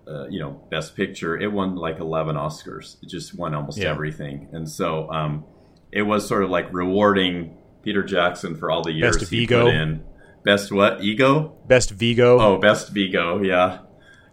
[0.07, 1.37] uh, you know, best picture.
[1.37, 2.95] It won like 11 Oscars.
[3.03, 3.89] It just won almost Yeah.
[3.91, 4.47] everything.
[4.53, 5.45] And so um
[5.91, 9.65] it was sort of like rewarding Peter Jackson for all the years Best he Viggo.
[9.65, 10.03] put in.
[10.43, 11.03] Best what?
[11.03, 11.57] Ego?
[11.67, 13.41] Best Viggo, Oh, best Viggo.
[13.41, 13.79] Yeah.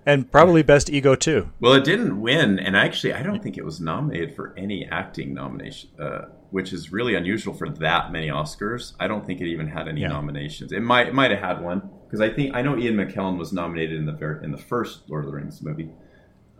[0.07, 1.51] and probably best ego too.
[1.61, 5.33] Well, it didn't win, and actually, I don't think it was nominated for any acting
[5.35, 8.93] nomination, uh, which is really unusual for that many Oscars.
[9.01, 10.09] I don't think it even had any Yeah.
[10.09, 10.73] nominations.
[10.73, 13.53] It might it might have had one because I think I know Ian McKellen was
[13.53, 15.90] nominated in the in the first Lord of the Rings movie.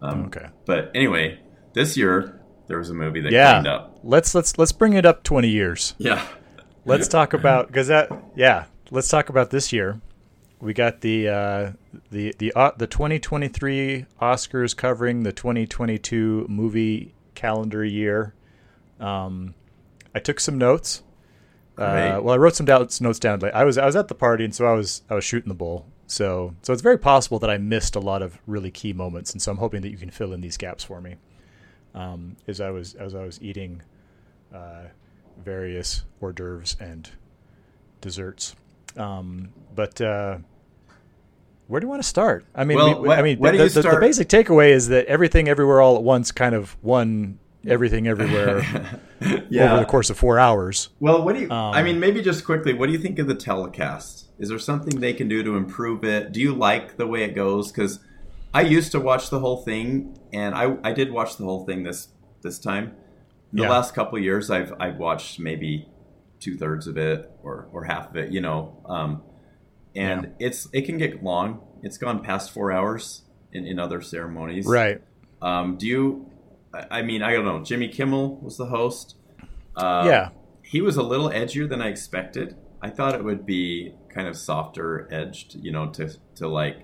[0.01, 0.47] Um, Okay.
[0.67, 1.39] But anyway,
[1.75, 3.55] this year there was a movie that Yeah.
[3.55, 3.99] cleaned up.
[4.03, 5.95] Let's let's let's bring it up twenty years.
[5.99, 6.27] Yeah.
[6.85, 8.65] Let's talk about because that yeah.
[8.91, 10.01] Let's talk about this year.
[10.61, 11.73] We got the uh,
[12.11, 18.35] the the uh, the 2023 Oscars covering the 2022 movie calendar year.
[19.01, 19.55] Um,
[20.15, 21.03] I took some notes.
[21.77, 23.41] Uh, well, I wrote some doubts, notes down.
[23.41, 25.49] Like I was I was at the party, and so I was I was shooting
[25.49, 25.87] the bull.
[26.07, 29.43] So so it's very possible that I missed a lot of really key moments, and
[29.43, 31.17] so I'm hoping that you can fill in these gaps for me.
[31.95, 33.83] Um, as I was as I was eating
[34.55, 34.85] uh,
[35.45, 37.09] various hors d'oeuvres and
[38.01, 38.55] desserts.
[38.97, 40.39] Um, but uh,
[41.67, 42.45] where do you want to start?
[42.55, 45.07] I mean, Well, we, wh- I mean, why the, the- the basic takeaway is that
[45.07, 48.61] everything, everywhere, all at once, kind of one everything, everywhere
[49.49, 49.73] yeah.
[49.73, 50.91] over the course of four hours.
[51.01, 51.51] Well, what do you?
[51.51, 54.29] Um, I mean, maybe just quickly, what do you think of the telecast?
[54.39, 56.33] Is there something they can do to improve it?
[56.33, 57.71] Do you like the way it goes?
[57.73, 58.01] Because
[58.55, 61.83] I used to watch the whole thing, and I I did watch the whole thing
[61.83, 62.09] this
[62.43, 62.93] this time.
[63.53, 63.71] The Yeah.
[63.71, 65.89] last couple of years, I've I've watched maybe
[66.41, 68.31] two thirds of it or or half of it.
[68.33, 69.23] You know, um,
[69.95, 71.61] and it's it can get long.
[71.83, 74.67] It's gone past four hours in in other ceremonies.
[74.67, 75.03] Right.
[75.43, 76.31] Um, do you?
[76.73, 77.63] I I mean, I don't know.
[77.63, 79.17] Jimmy Kimmel was the host.
[79.77, 80.29] Uh, yeah.
[80.63, 82.57] he was a little edgier than I expected.
[82.81, 86.77] I thought it would be kind of softer edged, you know, to to like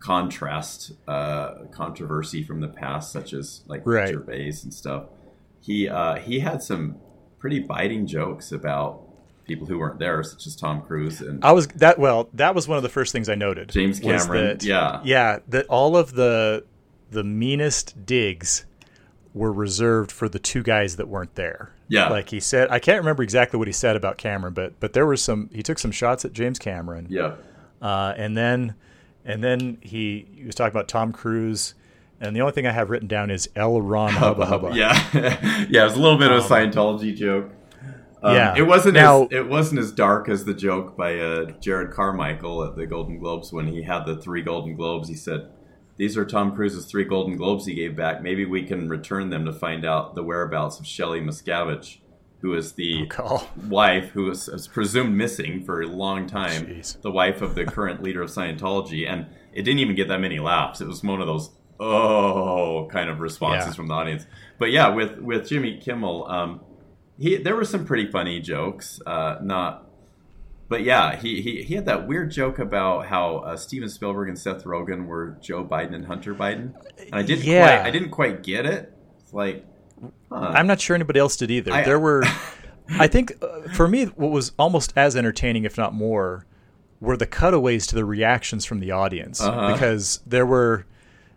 [0.00, 4.10] contrast uh, controversy from the past, such as like Right.
[4.10, 5.04] Gervais and stuff.
[5.60, 6.96] He uh, he had some
[7.38, 9.00] pretty biting jokes about
[9.46, 12.28] people who weren't there, such as Tom Cruise and I was that well.
[12.34, 13.70] That was one of the first things I noted.
[13.70, 14.58] James Cameron.
[14.58, 15.38] that- yeah, yeah.
[15.48, 16.64] That all of the
[17.10, 18.66] the meanest digs
[19.32, 21.70] were reserved for the two guys that weren't there.
[21.88, 22.08] Yeah.
[22.08, 25.06] Like he said, I can't remember exactly what he said about Cameron, but but there
[25.06, 25.48] was some.
[25.52, 27.06] He took some shots at James Cameron.
[27.10, 27.34] yeah,
[27.82, 28.74] Uh, and then,
[29.24, 31.74] and then he, he was talking about Tom Cruise,
[32.20, 33.80] and the only thing I have written down is L.
[33.80, 34.70] Ron Hubba Hubba.
[34.74, 34.92] yeah,
[35.70, 35.82] yeah.
[35.82, 37.50] It was a little bit of a Scientology joke.
[38.22, 38.54] Um, yeah.
[38.56, 42.64] it wasn't Now- as it wasn't as dark as the joke by uh, Jerrod Carmichael
[42.64, 45.08] at the Golden Globes when he had the three Golden Globes.
[45.10, 45.50] He said,
[45.98, 48.22] "These are Tom Cruise's three Golden Globes he gave back.
[48.22, 51.98] Maybe we can return them to find out the whereabouts of Shelley Miscavige,
[52.44, 53.48] who is the Call.
[53.68, 57.00] wife who was, was presumed missing for a long time, Jeez.
[57.00, 60.38] the wife of the current leader of Scientology, and it didn't even get that many
[60.38, 60.82] laughs.
[60.82, 61.48] It was one of those
[61.80, 63.72] oh kind of responses Yeah.
[63.74, 64.26] from the audience.
[64.58, 66.60] But yeah, with with Jimmy Kimmel, um,
[67.18, 69.00] he there were some pretty funny jokes.
[69.06, 69.88] Uh, not,
[70.68, 74.38] but yeah, he, he he had that weird joke about how uh, Steven Spielberg and
[74.38, 77.78] Seth Rogen were Joe Biden and Hunter Biden, and I didn't Yeah.
[77.78, 78.92] quite I didn't quite get it.
[79.20, 79.64] It's like.
[80.02, 80.36] Huh.
[80.36, 81.72] I'm not sure anybody else did either.
[81.72, 82.24] I- there were,
[82.90, 86.46] I think, uh, for me, what was almost as entertaining, if not more,
[87.00, 89.72] were the cutaways to the reactions from the audience Uh-huh.
[89.72, 90.86] because there were,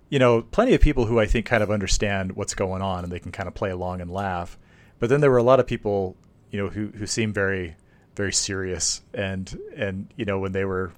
[0.10, 3.12] you know, plenty of people who I think kind of understand what's going on and
[3.12, 4.58] they can kind of play along and laugh,
[5.00, 6.16] but then there were a lot of people,
[6.52, 7.76] you know, who who seemed very,
[8.16, 10.92] very serious and and you know when they were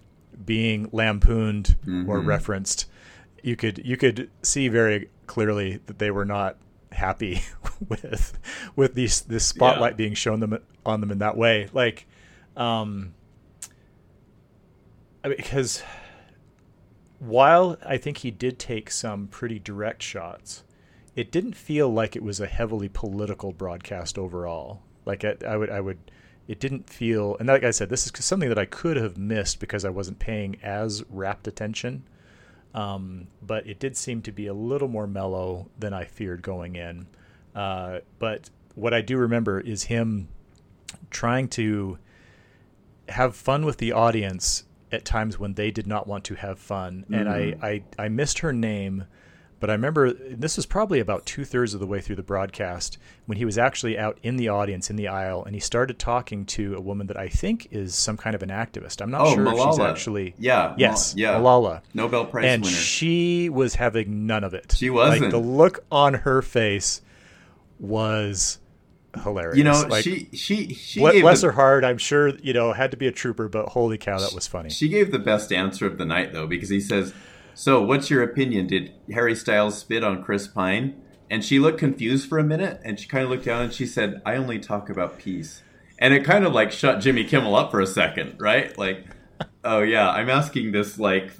[0.45, 1.75] being lampooned
[2.07, 2.85] or referenced,
[3.43, 6.55] you could you could see very clearly that they were not
[6.91, 7.41] happy
[7.89, 8.37] with
[8.75, 9.97] with these this spotlight Yeah.
[9.97, 11.69] being shown them on them in that way.
[11.73, 12.07] Like
[12.57, 13.13] um
[15.23, 15.83] I mean, because
[17.19, 20.63] while I think he did take some pretty direct shots
[21.15, 24.81] it didn't feel like it was a heavily political broadcast overall.
[25.05, 25.97] Like I, I would I would
[26.47, 29.59] it didn't feel and like I said this is something that I could have missed
[29.59, 32.03] because I wasn't paying as rapt attention
[32.73, 36.75] um, but it did seem to be a little more mellow than I feared going
[36.75, 37.07] in.
[37.55, 40.29] Uh, but what I do remember is him
[41.09, 41.97] trying to
[43.09, 47.05] have fun with the audience at times when they did not want to have fun.
[47.11, 49.05] And I, I, I missed her name,
[49.59, 52.97] but I remember this was probably about two thirds of the way through the broadcast
[53.25, 56.45] when he was actually out in the audience in the aisle and he started talking
[56.45, 59.01] to a woman that I think is some kind of an activist.
[59.01, 60.35] I'm not Oh, sure if she's actually.
[60.39, 61.13] Yeah, Yes.
[61.17, 61.33] Yeah.
[61.35, 62.73] Malala Nobel Prize and winner.
[62.75, 64.73] she was having none of it.
[64.77, 65.21] She wasn't.
[65.23, 67.01] Like the look on her face
[67.79, 68.59] was
[69.23, 69.57] hilarious.
[69.57, 71.83] you know, like, she she she ble- bless the, her heart.
[71.83, 74.69] I'm sure you know had to be a trooper, but holy cow, that was funny.
[74.69, 77.13] She gave the best answer of the night though, because he says,
[77.59, 78.67] "So, what's your opinion?
[78.67, 80.95] Did Harry Styles spit on Chris Pine?"
[81.31, 83.85] and she looked confused for a minute, and she kind of looked down and she
[83.85, 85.61] said, "I only talk about peace,"
[85.99, 88.75] and it kind of like shut Jimmy Kimmel up for a second, right?
[88.77, 89.05] Like,
[89.63, 91.31] oh yeah, I'm asking this like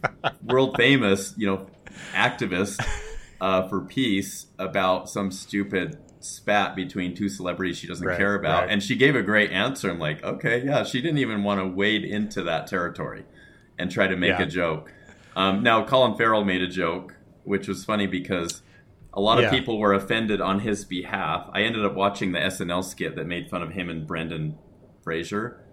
[0.43, 1.67] world famous, you know,
[2.13, 2.85] activist
[3.41, 8.63] uh, for peace about some stupid spat between two celebrities she doesn't Right, care about,
[8.63, 8.71] right.
[8.71, 9.89] and she gave a great answer.
[9.89, 13.23] I'm like, okay, yeah, she didn't even want to wade into that territory
[13.79, 14.43] and try to make Yeah.
[14.43, 14.93] a joke.
[15.35, 18.61] Um, now, Colin Farrell made a joke, which was funny because
[19.13, 19.51] a lot of Yeah.
[19.51, 21.49] people were offended on his behalf.
[21.53, 24.57] I ended up watching the SNL skit that made fun of him and Brendan
[25.03, 25.63] Fraser,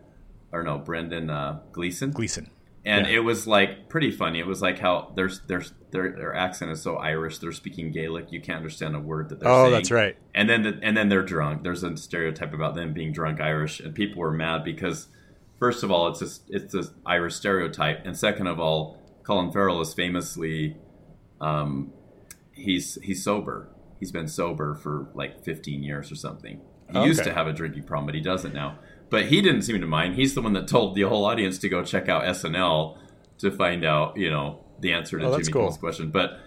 [0.53, 2.51] or no, Brendan uh, Gleeson Gleason.
[2.85, 3.17] and Yeah.
[3.17, 4.39] it was like pretty funny.
[4.39, 7.39] It was like how their their their accent is so Irish.
[7.39, 8.31] They're speaking Gaelic.
[8.33, 9.73] You can't understand a word that they're Oh, saying.
[9.73, 10.17] that's right.
[10.35, 11.63] And then the, and then they're drunk.
[11.63, 15.09] There's a stereotype about them being drunk Irish, and people were mad because
[15.59, 19.81] first of all, it's a it's a Irish stereotype, and second of all, Colin Farrell
[19.81, 20.77] is famously
[21.41, 21.93] um,
[22.53, 23.69] he's he's sober.
[23.99, 26.61] He's been sober for like 15 years or something.
[26.93, 28.79] He used to have a drinking problem, but he doesn't now.
[29.11, 30.15] But he didn't seem to mind.
[30.15, 32.99] He's the one that told the whole audience to go check out SNL
[33.39, 35.63] to find out, you know, the answer to Oh, Jimmy cool.
[35.63, 36.11] Kimmel's question.
[36.11, 36.39] But,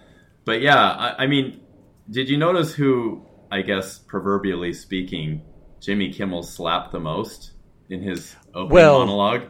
[0.46, 1.60] but yeah, I, I mean,
[2.08, 5.42] did you notice who, I guess, proverbially speaking,
[5.80, 7.52] Jimmy Kimmel slapped the most
[7.90, 9.42] in his opening Well, monologue?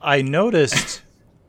[0.00, 1.02] I noticed.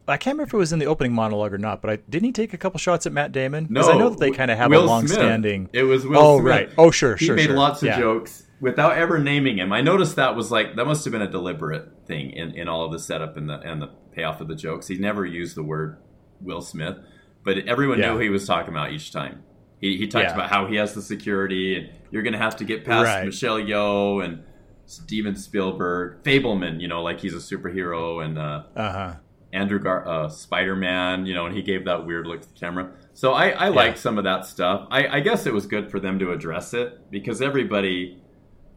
[0.09, 2.25] I can't remember if it was in the opening monologue or not, but I didn't
[2.25, 3.65] he take a couple shots at Matt Damon?
[3.65, 5.63] Because No, I know that they kind of have Will a long-standing.
[5.65, 5.75] Smith.
[5.75, 6.21] It was Will Smith.
[6.21, 6.49] Oh Smith.
[6.49, 6.69] right.
[6.77, 7.57] Oh sure, he sure, He made sure.
[7.57, 7.99] lots of Yeah.
[7.99, 9.71] jokes without ever naming him.
[9.73, 12.85] I noticed that was like that must have been a deliberate thing in, in all
[12.85, 14.87] of the setup and the and the payoff of the jokes.
[14.87, 15.97] He never used the word
[16.41, 16.97] Will Smith,
[17.43, 18.07] but everyone Yeah.
[18.09, 19.43] knew who he was talking about each time.
[19.79, 20.33] He, he talked Yeah.
[20.33, 23.25] about how he has the security and you're going to have to get past Right.
[23.25, 24.39] Michelle Yeoh and
[24.87, 29.13] Steven Spielberg, Fabelman, you know, like he's a superhero and uh, Uh huh.
[29.53, 32.59] Andrew Gar- uh, Spider Man, you know, and he gave that weird look to the
[32.59, 32.91] camera.
[33.13, 34.87] So I, I like some of that stuff.
[34.91, 38.21] I, I guess it was good for them to address it because everybody,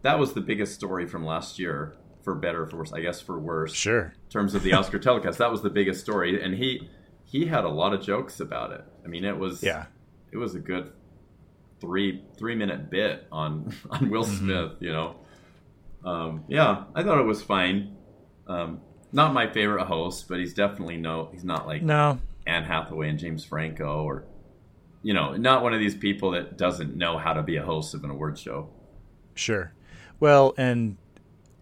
[0.02, 2.92] that was the biggest story from last year, for better, or for worse.
[2.92, 4.14] I guess for worse, Sure.
[4.24, 5.38] in terms of the Oscar telecast.
[5.38, 6.88] That was the biggest story, and he
[7.24, 8.84] he had a lot of jokes about it.
[9.04, 9.86] I mean, it was Yeah.
[10.32, 10.92] it was a good
[11.80, 14.36] three three minute bit on on Will Mm-hmm.
[14.38, 14.72] Smith.
[14.80, 15.16] You know,
[16.04, 17.96] um, yeah, I thought it was fine.
[18.46, 18.80] Um,
[19.12, 21.28] not my favorite host, but he's definitely no.
[21.32, 22.18] He's not like No.
[22.46, 24.24] Anne Hathaway and James Franco, or
[25.02, 27.94] you know, not one of these people that doesn't know how to be a host
[27.94, 28.68] of an award show.
[29.34, 29.72] Sure.
[30.18, 30.96] Well, and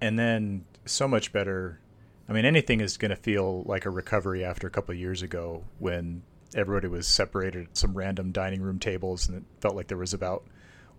[0.01, 1.81] and then so much better.
[2.29, 5.23] I mean, anything is going to feel like a recovery after a couple of years
[5.23, 6.23] ago when
[6.55, 10.15] everybody was separated at some random dining room tables, and it felt like there was
[10.15, 10.45] about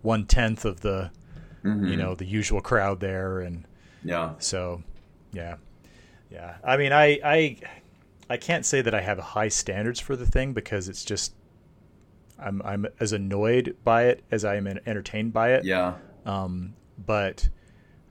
[0.02, 1.10] one tenth of the
[1.64, 1.86] mm-hmm.
[1.86, 3.66] you know the usual crowd there, and
[4.02, 4.82] Yeah, so
[5.32, 5.56] yeah,
[6.30, 6.56] yeah.
[6.64, 7.56] I mean, I I
[8.28, 11.34] I can't say that I have high standards for the thing because it's just
[12.38, 17.48] I'm I'm as annoyed by it as I am entertained by it yeah, um, but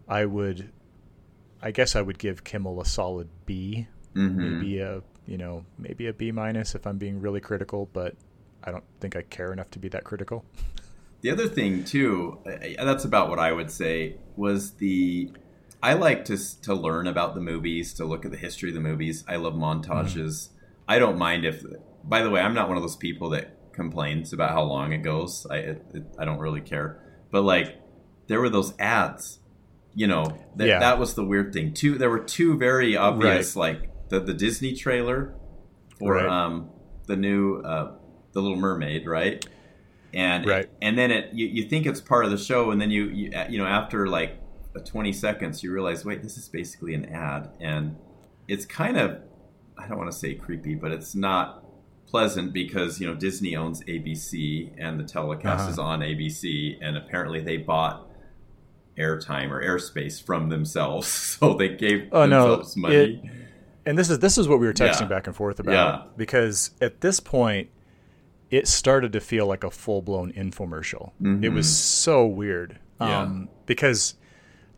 [0.07, 0.71] I would,
[1.61, 6.07] I guess I would give Kimmel a solid B, hmm maybe a you know maybe
[6.07, 8.15] a B minus if I'm being really critical, but
[8.63, 10.43] I don't think I care enough to be that critical.
[11.21, 15.31] The other thing too, uh, that's about what I would say was the.
[15.81, 18.81] I like to to learn about the movies, to look at the history of the
[18.81, 19.23] movies.
[19.27, 20.49] I love montages.
[20.87, 21.63] I don't mind if.
[22.03, 24.99] By the way, I'm not one of those people that complains about how long it
[24.99, 25.45] goes.
[25.49, 27.01] I it, it, I don't really care.
[27.31, 27.79] But like,
[28.27, 29.39] there were those ads.
[29.95, 30.25] You know,
[30.57, 30.79] that Yeah.
[30.79, 31.73] that was the weird thing.
[31.73, 35.33] Two, there were two very obvious, like the the Disney trailer
[35.97, 36.25] for Right.
[36.27, 36.69] um
[37.07, 37.93] the new uh,
[38.33, 39.45] the Little Mermaid, right?
[40.13, 40.67] and Right.
[40.81, 43.31] and then it you, you think it's part of the show and then you, you
[43.49, 44.39] you know after like
[44.85, 47.95] 20 seconds you realize wait this is basically an ad and
[48.47, 49.17] it's kind of
[49.77, 51.65] i don't want to say creepy but it's not
[52.07, 55.71] pleasant because you know disney owns abc and the telecast Uh-huh.
[55.71, 58.07] is on abc and apparently they bought
[58.97, 61.07] airtime or airspace from themselves
[61.39, 63.29] so they gave Oh, no, themselves money
[63.85, 65.07] And this is this is what we were texting Yeah.
[65.07, 66.11] back and forth about Yeah.
[66.17, 67.69] because at this point
[68.51, 71.11] it started to feel like a full blown infomercial.
[71.43, 72.79] It was so weird.
[72.99, 73.03] Mm-hmm.
[73.11, 73.21] Yeah.
[73.21, 74.15] Um, because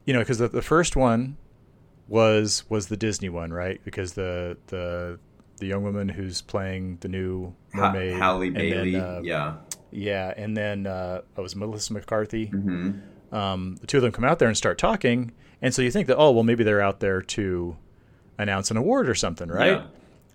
[0.05, 1.37] you know, because the, the first one
[2.07, 3.79] was was the Disney one, right?
[3.83, 5.19] Because the the
[5.59, 9.57] the young woman who's playing the new Ha- mermaid, Halle and then, Bailey uh, yeah
[9.91, 12.45] yeah, and then uh, it was Melissa McCarthy.
[12.47, 12.91] hmm
[13.31, 16.07] Um, the two of them come out there and start talking, and so you think
[16.07, 17.77] that oh well maybe they're out there to
[18.37, 19.77] announce an award or something, right?
[19.77, 19.85] Yeah.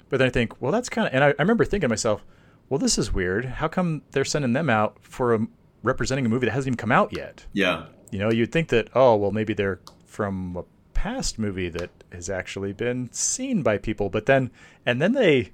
[0.09, 2.25] But then I think, well, that's kind of, and I, I remember thinking to myself,
[2.69, 3.45] well, this is weird.
[3.45, 5.47] How come they're sending them out for a,
[5.83, 7.45] representing a movie that hasn't even come out yet?
[7.53, 10.65] yeah You know, you'd think that, oh, well, maybe they're from a
[10.95, 14.09] past movie that has actually been seen by people.
[14.09, 14.51] But then,
[14.85, 15.53] and then they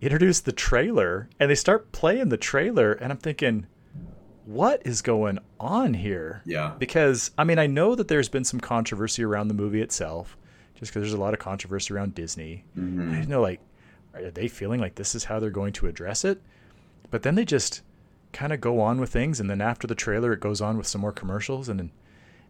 [0.00, 3.66] introduce the trailer and they start playing the trailer, and I'm thinking,
[4.44, 6.42] what is going on here?
[6.44, 6.74] Yeah.
[6.78, 10.36] Because I mean, I know that there's been some controversy around the movie itself,
[10.74, 12.64] just because there's a lot of controversy around Disney.
[12.78, 13.14] Mm-hmm.
[13.14, 13.60] I know like,
[14.14, 16.40] are they feeling like this is how they're going to address it?
[17.10, 17.82] But then they just
[18.34, 20.86] kind of go on with things, and then after the trailer, it goes on with
[20.86, 21.90] some more commercials, and then,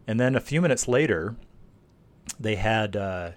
[0.07, 1.35] and then a few minutes later,
[2.39, 3.31] they had uh,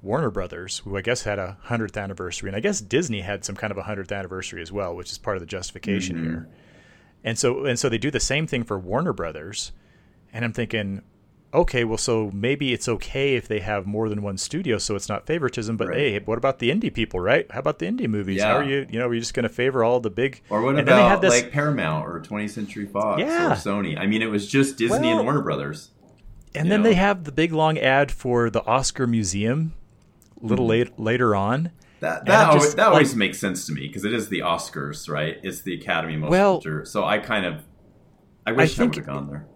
[0.00, 3.56] Warner Brothers, who I guess had a hundredth anniversary, and I guess Disney had some
[3.56, 6.24] kind of a hundredth anniversary as well, which is part of the justification Mm-hmm.
[6.24, 6.48] here.
[7.24, 9.72] And so and so they do the same thing for Warner Brothers,
[10.32, 11.02] and I'm thinking,
[11.52, 15.08] okay, well, so maybe it's okay if they have more than one studio, so it's
[15.08, 15.76] not favoritism.
[15.76, 15.98] But Right.
[15.98, 17.46] hey, what about the indie people, right?
[17.50, 18.42] How about the indie movies?
[18.42, 18.86] How are you?
[18.90, 20.40] You know, are you just going to favor all the big?
[20.50, 23.52] Or what and about this- like Paramount or 20th Century Fox Yeah.
[23.52, 23.98] or Sony?
[23.98, 25.90] I mean, it was just Disney Well- and Warner Brothers.
[26.54, 26.88] And then know?
[26.88, 29.74] they have the big long ad for the Oscar Museum
[30.42, 30.70] a little mm-hmm.
[30.70, 31.70] late, later on.
[32.00, 34.40] That that, always, just, that like- always makes sense to me because it is the
[34.40, 35.38] Oscars, right?
[35.42, 36.84] It's the Academy Motion Well, Picture.
[36.84, 37.62] So I kind of,
[38.46, 39.46] I wish I, think- would have gone there.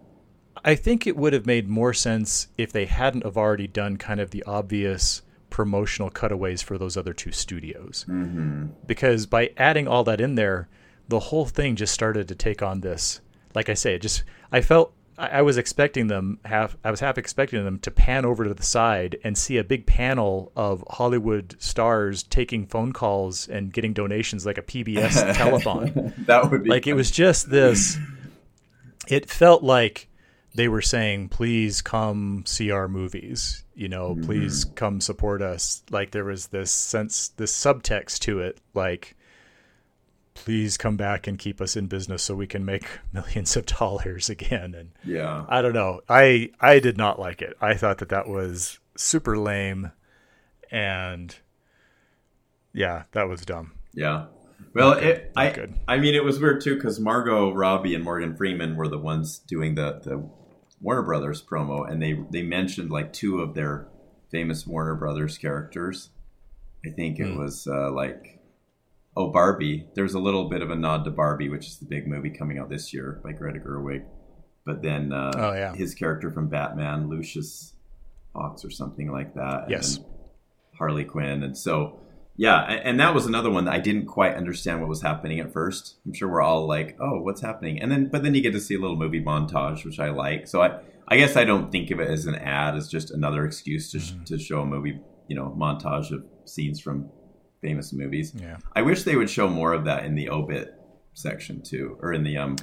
[0.65, 4.19] I think it would have made more sense if they hadn't have already done kind
[4.19, 8.05] of the obvious promotional cutaways for those other two studios.
[8.07, 8.67] Mm-hmm.
[8.87, 10.67] Because by adding all that in there,
[11.09, 13.21] the whole thing just started to take on this.
[13.53, 16.75] Like I say, it just I felt I, I was expecting them half.
[16.83, 19.85] I was half expecting them to pan over to the side and see a big
[19.85, 26.49] panel of Hollywood stars taking phone calls and getting donations like a PBS telethon that
[26.49, 27.97] would be like it was just this
[29.07, 30.07] it felt like
[30.55, 34.23] they were saying please come see our movies you know mm-hmm.
[34.23, 35.83] please come support us.
[35.89, 39.15] Like there was this sense this subtext to it like
[40.35, 44.29] please come back and keep us in business so we can make millions of dollars
[44.29, 44.73] again.
[44.75, 45.45] And yeah.
[45.49, 46.01] i don't know.
[46.07, 47.55] I i did not like it.
[47.61, 49.91] I thought that that was super lame
[50.71, 51.35] and
[52.73, 53.73] yeah that was dumb.
[53.93, 54.25] Yeah.
[54.75, 55.67] Well, it, I.
[55.87, 59.37] I mean, it was weird too because Margot Robbie and Morgan Freeman were the ones
[59.37, 60.27] doing the the
[60.83, 63.87] Warner Brothers promo, and they they mentioned like two of their
[64.29, 66.09] famous Warner Brothers characters.
[66.85, 67.37] I think it Hmm.
[67.39, 68.39] was uh, like
[69.15, 69.87] oh Barbie.
[69.95, 72.59] There's a little bit of a nod to Barbie, which is the big movie coming
[72.59, 74.03] out this year by Greta Gerwig.
[74.65, 75.73] But then uh, Oh, yeah.
[75.75, 77.73] his character from Batman, Lucius
[78.33, 79.69] Fox or something like that.
[79.69, 79.99] Yes.
[80.77, 81.99] Harley Quinn, and so
[82.35, 85.53] yeah, and that was another one that I didn't quite understand what was happening at
[85.53, 85.97] first.
[86.05, 88.59] I'm sure we're all like, "Oh, what's happening?" And then, but then you get to
[88.59, 90.47] see a little movie montage, which I like.
[90.47, 93.45] So I, I guess I don't think of it as an ad; as just another
[93.45, 97.09] excuse to sh- to show a movie, you know, montage of scenes from
[97.61, 98.33] famous movies.
[98.35, 100.73] yeah I wish they would show more of that in the obit
[101.13, 102.55] section too, or in the um,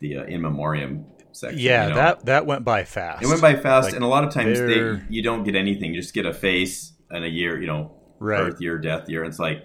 [0.00, 1.58] the uh, in memoriam section.
[1.60, 1.94] yeah you know?
[1.96, 4.58] that that went by fast It went by fast, Like, and a lot of times
[4.58, 5.94] they you don't get anything.
[5.94, 8.50] You just get a face and a year, you know, Right.
[8.50, 9.24] birth year, death year.
[9.24, 9.64] It's like,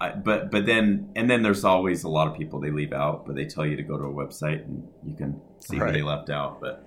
[0.00, 3.26] I, but but then and then there's always a lot of people they leave out,
[3.26, 6.02] but they tell you to go to a website and you can see who they
[6.02, 6.60] left out.
[6.60, 6.86] But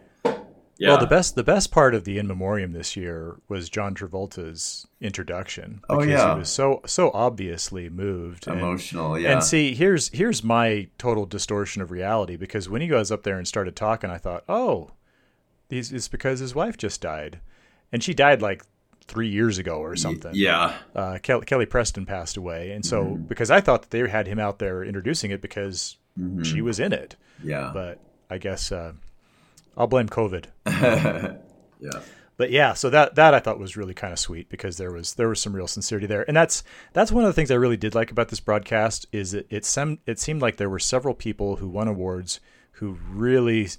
[0.80, 3.96] yeah, Well, the best the best part of the in memoriam this year was John
[3.96, 5.82] Travolta's introduction.
[5.90, 6.34] Oh, because yeah.
[6.34, 9.18] he was so so obviously moved, and- emotional.
[9.18, 13.24] Yeah, And see, here's here's my total distortion of reality because when he goes up
[13.24, 14.92] there and started talking, I thought, oh,
[15.70, 17.40] these it's because his wife just died,
[17.92, 18.64] and she died like
[19.08, 20.32] three years ago or something.
[20.34, 23.24] yeah, Uh, Kelly, Kelly Preston passed away, and so Mm-hmm.
[23.24, 26.44] because I thought that they had him out there introducing it because Mm-hmm.
[26.44, 28.94] she was in it, yeah, but I guess uh,
[29.78, 30.46] I'll blame COVID.
[31.80, 32.00] yeah.
[32.38, 35.14] but yeah, so that that I thought was really kind of sweet because there was
[35.16, 37.78] there was some real sincerity there, and that's that's one of the things I really
[37.78, 41.14] did like about this broadcast is it it sem- it seemed like there were several
[41.14, 42.40] people who won awards
[42.74, 43.70] who really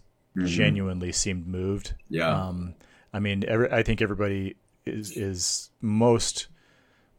[0.45, 1.95] genuinely seemed moved.
[2.09, 2.31] Yeah.
[2.31, 2.75] Um,
[3.12, 4.57] I mean, every, I think everybody
[4.88, 6.48] is is most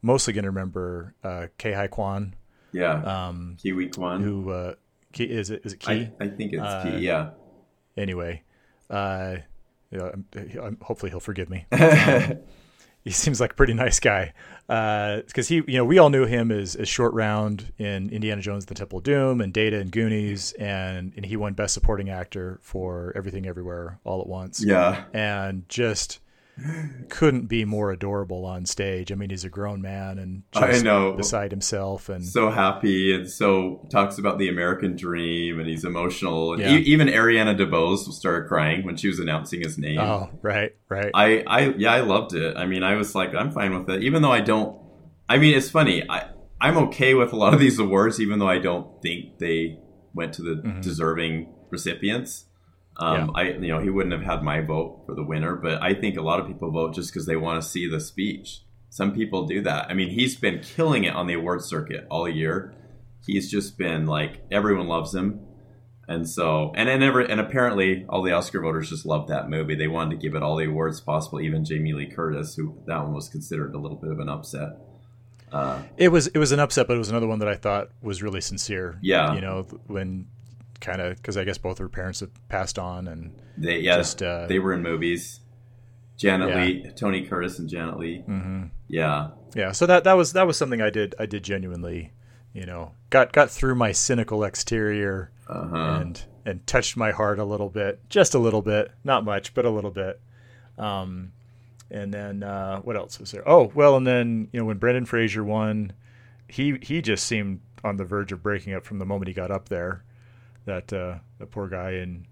[0.02, 2.36] mostly going to remember uh, Hai Kwan,
[2.72, 3.28] yeah.
[3.28, 4.22] um, Kiwi Kwan.
[4.24, 4.74] who uh,
[5.14, 5.92] Ki, is it is it Ki?
[5.92, 6.98] I, I think it's Uh, Ki.
[7.06, 7.32] Yeah.
[7.98, 8.44] anyway,
[8.90, 9.36] uh,
[9.92, 10.26] you know, I'm,
[10.62, 11.66] I'm, hopefully he'll forgive me.
[11.80, 12.40] Um,
[13.06, 14.34] he seems like a pretty nice guy
[14.68, 18.66] because he, you know, we all knew him as, as Short Round in Indiana Jones:
[18.66, 22.10] and The Temple of Doom and Data and Goonies, and and he won Best Supporting
[22.10, 24.62] Actor for Everything Everywhere All at Once.
[24.64, 25.06] Yeah.
[25.14, 26.20] and just
[27.10, 29.12] couldn't be more adorable on stage.
[29.12, 31.14] I mean, he's a grown man and just I know.
[31.14, 36.54] beside himself, and so happy and so talks about the American dream and he's emotional.
[36.54, 36.76] And Yeah.
[36.78, 40.00] e- even Ariana DeBose started crying when she was announcing his name.
[40.00, 42.56] oh, right, right, I, I, yeah, I loved it.
[42.58, 44.78] I mean, I was like, I'm fine with it, even though I don't.
[45.28, 46.04] I mean, it's funny.
[46.10, 46.30] I,
[46.62, 49.78] I'm okay with a lot of these awards, even though I don't think they
[50.14, 50.82] went to the Mhm.
[50.82, 52.46] deserving recipients.
[53.00, 55.94] Um, I, you know, he wouldn't have had my vote for the winner, but I
[55.94, 58.62] think a lot of people vote just because they want to see the speech.
[58.90, 59.90] Some people do that.
[59.90, 62.74] I mean, he's been killing it on the award circuit all year.
[63.26, 65.40] He's just been like everyone loves him,
[66.10, 69.76] And so, and and every, and apparently, all the Oscar voters just loved that movie.
[69.76, 71.40] They wanted to give it all the awards possible.
[71.40, 74.70] Even Jamie Lee Curtis, who that one was considered a little bit of an upset.
[75.52, 77.90] Uh, it was it was an upset, but it was another one that I thought
[78.02, 78.98] was really sincere.
[79.02, 80.28] Yeah, you know, when
[80.82, 84.22] kind of because I guess both her parents have passed on, and they yeah just,
[84.22, 85.42] uh, they were in movies.
[86.18, 86.56] Janet yeah.
[86.58, 88.26] Leigh, Tony Curtis, and Janet Leigh.
[88.28, 88.64] Mm-hmm.
[88.88, 89.72] Yeah, yeah.
[89.72, 92.12] So that that was that was something I did I did genuinely,
[92.54, 96.00] you know, got got through my cynical exterior uh-huh.
[96.02, 99.66] and and touched my heart a little bit, just a little bit, not much, but
[99.66, 100.20] a little bit.
[100.78, 101.32] Um,
[101.92, 103.48] and then uh, what else was there?
[103.48, 105.94] Oh, well, and then you know when Brendan Fraser won,
[106.48, 109.52] he he just seemed on the verge of breaking up from the moment he got
[109.52, 110.04] up there.
[110.70, 112.26] That uh, the poor guy and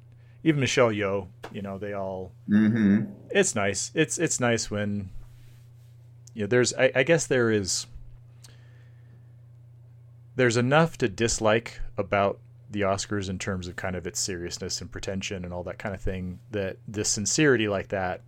[0.44, 2.34] even Michelle Yeoh, you know, they all.
[2.48, 3.12] Mm-hmm.
[3.32, 3.92] It's nice.
[3.96, 5.10] It's it's nice when.
[6.36, 7.88] You know, there's I, I guess there is.
[10.36, 12.38] There's enough to dislike about
[12.70, 15.96] the Oscars in terms of kind of its seriousness and pretension and all that kind
[15.96, 18.22] of thing that the sincerity like that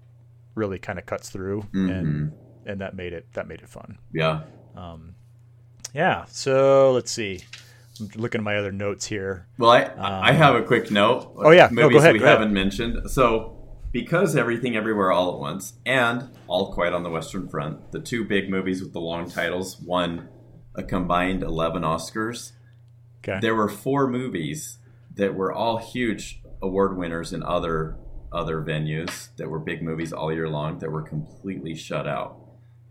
[0.55, 1.89] really kind of cuts through mm-hmm.
[1.89, 2.33] and
[2.65, 3.99] and that made it that made it fun.
[4.11, 4.41] Yeah.
[4.75, 5.13] Um,
[5.93, 6.25] yeah.
[6.29, 7.41] So let's see.
[7.99, 9.47] I'm looking at my other notes here.
[9.57, 11.33] Well, I um, I have a quick note.
[11.37, 12.53] Oh yeah, movies no, go ahead, we go haven't ahead.
[12.53, 13.09] mentioned.
[13.11, 13.55] So
[13.91, 18.23] because everything everywhere all at once and all quiet on the western front, the two
[18.23, 20.29] big movies with the long titles won
[20.75, 22.51] a combined 11 Oscars.
[23.23, 23.39] Okay.
[23.41, 24.77] There were four movies
[25.15, 27.97] that were all huge award winners in other
[28.31, 32.37] other venues that were big movies all year long that were completely shut out.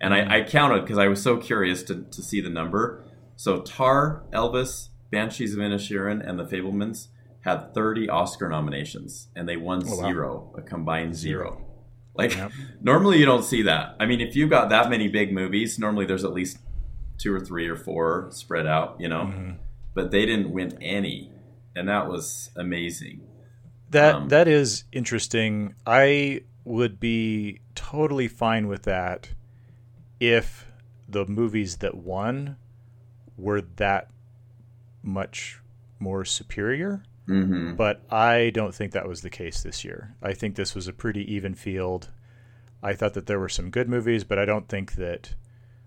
[0.01, 3.05] And I, I counted because I was so curious to, to see the number.
[3.37, 7.09] So Tar, Elvis, Banshees of Inisherin, and The Fabelmans
[7.41, 10.09] had 30 Oscar nominations, and they won Oh, wow.
[10.09, 11.65] zero, a combined zero.
[12.15, 12.53] Like Yep.
[12.81, 13.95] normally you don't see that.
[14.01, 16.59] I mean, if you've got that many big movies, normally there's at least
[17.17, 19.27] two or three or four spread out, you know.
[19.27, 19.57] Mhm.
[19.95, 21.31] But they didn't win any,
[21.77, 23.21] and that was amazing.
[23.91, 25.75] That Um, that is interesting.
[25.87, 29.31] I would be totally fine with that
[30.21, 30.67] if
[31.09, 32.57] the movies that won
[33.37, 34.11] were that
[35.09, 35.61] much
[35.99, 37.03] more superior.
[37.27, 40.15] hmm But I don't think that was the case this year.
[40.23, 42.11] I think this was a pretty even field.
[42.83, 45.35] I thought that there were some good movies, but I don't think that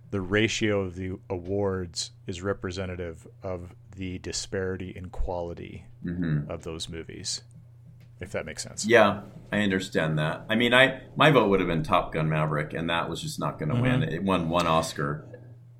[0.10, 6.90] the ratio of the awards is representative of the disparity in quality hmm of those
[6.90, 7.42] movies.
[8.20, 8.86] If that makes sense.
[8.86, 10.46] Yeah, I understand that.
[10.48, 13.40] I mean, I my vote would have been Top Gun Maverick, and that was just
[13.40, 14.04] not going to win.
[14.04, 15.26] It won one Oscar.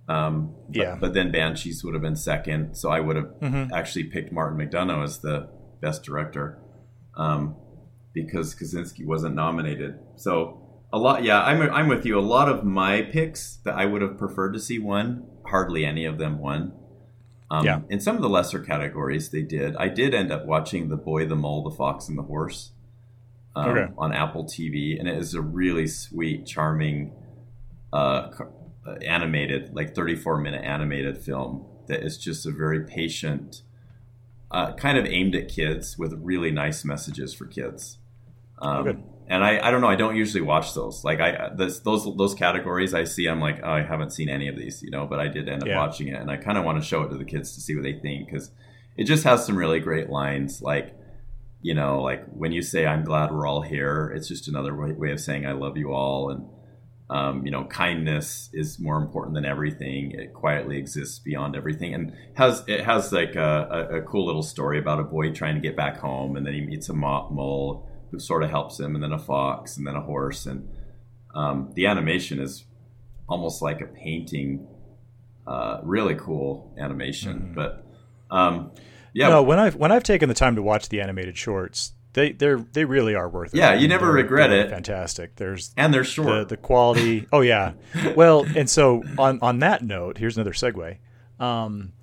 [0.10, 0.98] Um, but, Yeah.
[1.00, 3.72] but then Banshees would have been second, so I would have Mhm.
[3.72, 5.48] actually picked Martin McDonagh as the
[5.80, 6.60] best director
[7.16, 7.56] um,
[8.14, 10.00] because Kosinski wasn't nominated.
[10.16, 10.58] So
[10.94, 12.18] a lot, yeah, I'm I'm with you.
[12.18, 16.06] A lot of my picks that I would have preferred to see won, hardly any
[16.06, 16.74] of them won.
[17.50, 17.82] Um, Yeah.
[17.90, 19.76] In some of the lesser categories, they did.
[19.78, 22.72] I did end up watching The Boy, the Mole, the Fox, and the Horse
[23.56, 23.94] um, Okay.
[23.98, 27.12] on Apple TV, and it is a really sweet, charming,
[27.92, 28.30] uh,
[29.02, 33.62] animated, like 34 minute animated film that is just a very patient,
[34.50, 37.98] uh, kind of aimed at kids with really nice messages for kids.
[38.60, 39.04] Um, good.
[39.28, 39.88] And I, I don't know.
[39.88, 41.04] I don't usually watch those.
[41.06, 44.50] Like I, this, those, those categories I see, I'm like, oh, I haven't seen any
[44.50, 45.06] of these, you know.
[45.08, 45.78] But I did end up Yeah.
[45.78, 47.74] watching it, and I kind of want to show it to the kids to see
[47.76, 48.52] what they think because
[48.98, 50.62] it just has some really great lines.
[50.62, 50.94] Like,
[51.62, 54.92] you know, like when you say, "I'm glad we're all here," it's just another way,
[54.92, 56.46] way of saying I love you all, and
[57.12, 60.12] um, you know, kindness is more important than everything.
[60.12, 64.42] It quietly exists beyond everything, and has it has like a, a, a cool little
[64.42, 67.30] story about a boy trying to get back home, and then he meets a mo-
[67.30, 70.70] mole who sort of helps him, and then a fox, and then a horse, and
[71.36, 72.64] um, the animation is
[73.28, 74.68] almost like a painting.
[75.46, 77.84] Uh, really cool animation, but
[78.30, 78.72] um,
[79.12, 82.32] yeah, No, when I've when I've taken the time to watch the animated shorts, they
[82.34, 83.58] they're they really are worth it.
[83.58, 84.70] Yeah, you never They're- regret they're it.
[84.70, 85.36] Fantastic.
[85.38, 86.50] There's and they're the short.
[86.50, 87.28] the quality.
[87.32, 87.74] Oh yeah.
[88.16, 90.98] Well, and so on on that note, here's another segue.
[91.40, 91.94] Um,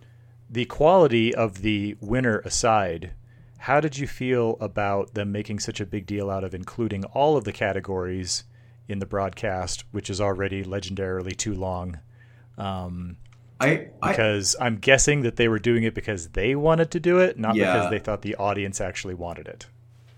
[0.50, 3.12] the quality of the winner aside,
[3.58, 7.36] how did you feel about them making such a big deal out of including all
[7.36, 8.44] of the categories
[8.88, 11.98] in the broadcast, which is already legendarily too long?
[12.56, 13.18] Um,
[13.60, 17.18] I, I because I'm guessing that they were doing it because they wanted to do
[17.18, 17.74] it, not Yeah.
[17.74, 19.66] because they thought the audience actually wanted it.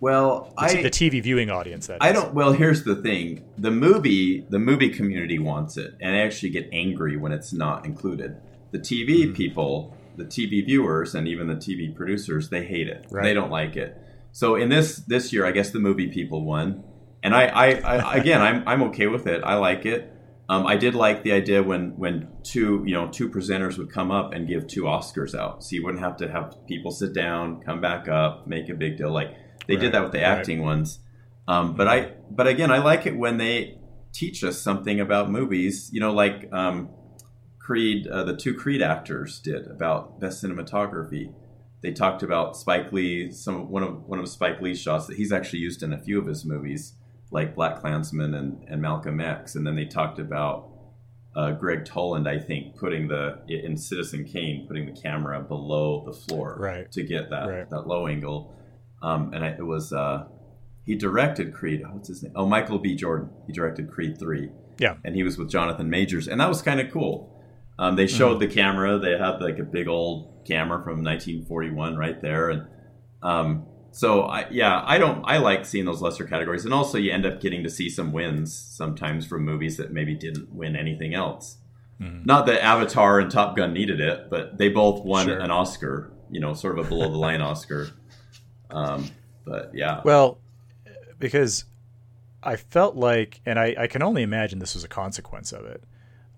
[0.00, 1.86] Well, The, I the TV viewing audience.
[1.86, 2.14] That I is.
[2.14, 2.34] don't.
[2.34, 6.68] Well, here's the thing: the movie, the movie community wants it, and they actually get
[6.72, 8.36] angry when it's not included.
[8.72, 9.32] The TV Mm-hmm.
[9.34, 13.06] people, the TV viewers, and even the TV producers, they hate it.
[13.10, 13.24] Right.
[13.24, 13.96] They don't like it.
[14.32, 16.82] So in this this year, I guess the movie people won,
[17.22, 19.42] and I, I, I again, I'm I'm okay with it.
[19.44, 20.12] I like it.
[20.48, 24.10] Um, I did like the idea when when two you know two presenters would come
[24.10, 27.60] up and give two Oscars out, so you wouldn't have to have people sit down,
[27.60, 29.12] come back up, make a big deal.
[29.12, 29.36] Like
[29.66, 30.26] they Right, did that with the right.
[30.38, 30.98] acting ones.
[31.48, 33.78] Um, but I but again, I like it when they
[34.12, 35.90] teach us something about movies.
[35.92, 36.88] You know, like um,
[37.58, 41.32] Creed, uh, the two Creed actors did about best cinematography.
[41.82, 45.32] They talked about Spike Lee, some one of one of Spike Lee's shots that he's
[45.32, 46.94] actually used in a few of his movies,
[47.30, 49.54] like BlacKkKlansman and, and Malcolm X.
[49.54, 50.68] And then they talked about
[51.34, 56.12] uh, Gregg Toland, I think, putting the in Citizen Kane, putting the camera below the
[56.12, 56.90] floor Right.
[56.92, 57.70] to get that Right.
[57.70, 58.54] that low angle.
[59.02, 60.26] Um, and I, it was uh,
[60.84, 61.82] he directed Creed.
[61.90, 62.32] What's his name?
[62.36, 62.94] Oh, Michael B.
[62.94, 63.30] Jordan.
[63.46, 64.96] He directed Creed three Yeah.
[65.04, 67.36] and he was with Jonathan Majors, and that was kind of cool.
[67.78, 72.20] Um, they showed the camera; they had like a big old camera from 1941 right
[72.20, 72.66] there, and
[73.22, 77.10] um, so I, yeah, I don't, I like seeing those lesser categories, and also you
[77.10, 81.14] end up getting to see some wins sometimes from movies that maybe didn't win anything
[81.14, 81.56] else.
[82.00, 82.24] Mhm.
[82.26, 85.38] Not that Avatar and Top Gun needed it, but they both won Sure.
[85.38, 87.88] an Oscar, you know, sort of a below the line Oscar.
[88.72, 89.10] Um,
[89.44, 90.38] but yeah, Well,
[91.18, 91.64] because
[92.42, 95.82] I felt like, and I, I can only imagine this was a consequence of it,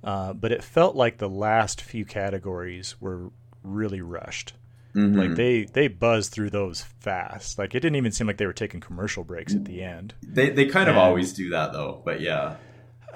[0.03, 3.31] uh, but it felt like the last few categories were
[3.63, 4.55] really rushed.
[4.95, 5.17] Mhm.
[5.17, 7.59] Like they they buzzed through those fast.
[7.59, 10.13] Like it didn't even seem like they were taking commercial breaks at the end.
[10.23, 12.03] they they kind of always do that though.
[12.05, 12.57] But yeah,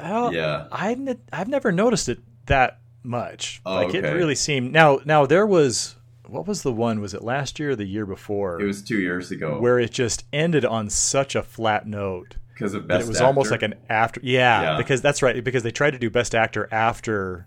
[0.00, 0.68] Well, yeah.
[0.72, 3.60] I've ne- I've never noticed it that much.
[3.66, 4.72] Oh, like it really seemed.
[4.72, 5.96] Now now there was
[6.28, 7.00] what was the one?
[7.00, 8.60] Was it last year or the year before?
[8.60, 9.60] It was two years ago.
[9.60, 13.50] where it just ended on such a flat note because of best it was almost
[13.50, 14.20] like an after.
[14.22, 14.76] Yeah, Yeah.
[14.78, 15.42] because that's right.
[15.44, 17.46] Because they tried to do best actor after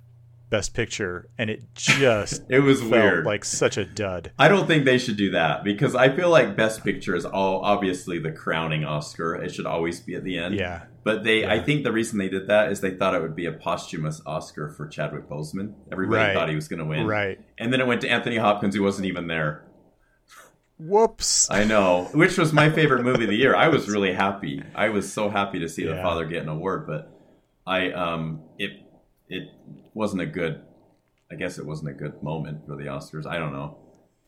[0.50, 4.32] best picture, and it just it was felt weird like such a dud.
[4.40, 7.62] i don't think they should do that because i feel like best picture is all
[7.64, 11.58] obviously the crowning oscar it should always be at the end Yeah, but they i
[11.60, 14.70] think the reason they did that is they thought it would be a posthumous oscar
[14.70, 16.34] for chadwick boseman everybody Right.
[16.36, 17.40] thought he was going to win right.
[17.58, 19.66] and then it went to anthony hopkins who wasn't even there
[20.78, 21.50] Whoops.
[21.52, 24.88] i know which was my favorite movie of the year i was really happy i
[24.90, 27.12] was so happy to see the father get an award but
[27.68, 28.72] i um it
[29.28, 29.50] it
[29.94, 30.62] wasn't a good
[31.32, 33.78] i guess it wasn't a good moment for the oscars i don't know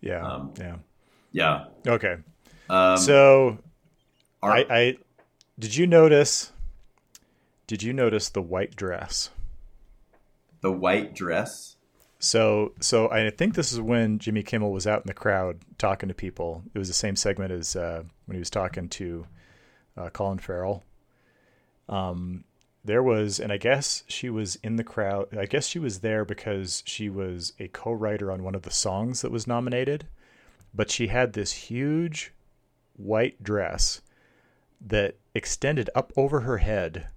[0.02, 0.76] yeah, um, yeah.
[1.32, 2.16] yeah Okay.
[2.70, 3.58] um so
[4.44, 4.98] our- I, I
[5.60, 6.52] did you notice?
[7.72, 9.30] Did you notice the white dress?
[10.60, 11.78] the white dress
[12.20, 16.10] So, so I think this is when Jimmy Kimmel was out in the crowd talking
[16.10, 16.64] to people.
[16.74, 19.26] It was the same segment as uh, when he was talking to
[19.96, 20.84] uh, Colin Farrell.
[21.88, 22.44] Um,
[22.84, 25.30] there was, and I guess she was in the crowd.
[25.38, 29.22] I guess she was there because she was a co-writer on one of the songs
[29.22, 30.08] that was nominated.
[30.74, 32.34] But she had this huge
[32.98, 34.02] white dress
[34.82, 37.08] that extended up over her head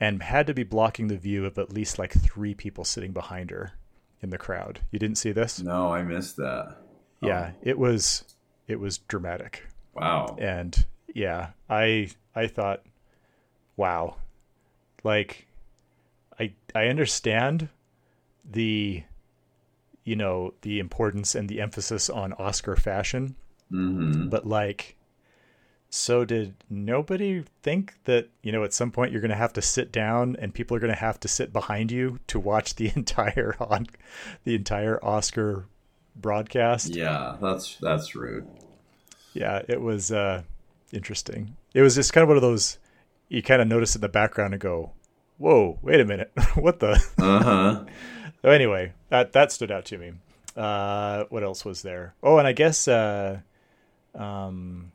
[0.00, 3.50] and had to be blocking the view of at least like three people sitting behind
[3.50, 3.72] her
[4.20, 4.80] in the crowd.
[4.90, 5.60] You didn't see this?
[5.60, 6.76] no i missed that
[7.20, 8.24] Yeah, it was
[8.68, 9.66] it was dramatic.
[9.94, 10.84] wow And
[11.14, 12.82] yeah, I I thought
[13.76, 14.16] wow.
[15.04, 15.46] Like
[16.38, 17.68] I I understand
[18.44, 19.04] the
[20.04, 23.34] you know, the importance and the emphasis on Oscar fashion,
[23.70, 24.95] hmm but like
[25.96, 29.62] so did nobody think that you know at some point you're going to have to
[29.62, 32.92] sit down and people are going to have to sit behind you to watch the
[32.96, 33.86] entire on
[34.44, 35.66] the entire Oscar
[36.14, 36.94] broadcast?
[36.94, 38.46] Yeah that's that's rude.
[39.32, 40.42] Yeah it was uh
[40.92, 41.56] interesting.
[41.74, 42.78] It was just kind of one of those
[43.28, 44.92] you kind of notice in the background and go
[45.38, 46.30] whoa wait a minute.
[46.54, 47.84] What the uh-huh.
[48.42, 50.12] So anyway that that stood out to me.
[50.54, 52.14] Uh what else was there?
[52.22, 53.40] Oh and i guess uh
[54.14, 54.92] um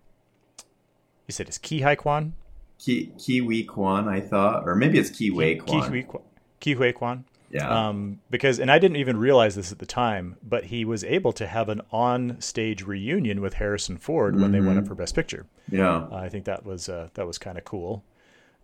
[1.32, 2.34] you said it's Ki Kwan
[2.78, 6.24] Ki- kiwi kwan i thought or maybe it's kiwi kwan Ki Kwan
[6.62, 10.38] Ke Huy Quan yeah um, because and I didn't even realize this at the time,
[10.42, 14.80] but he was able to have an on-stage reunion with Harrison Ford when they went
[14.80, 15.46] up for Best Picture.
[15.70, 18.06] yeah I think that was uh, that was kind of cool.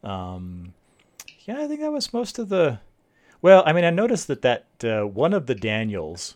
[0.03, 0.74] Um,
[1.39, 2.80] yeah, I think that was most of the.
[3.41, 6.36] Well, I mean, I noticed that that uh, one of the Daniels,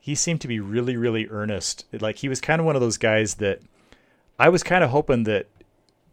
[0.00, 1.84] he seemed to be really, really earnest.
[1.92, 3.60] Like he was kind of one of those guys that
[4.38, 5.46] I was kind of hoping that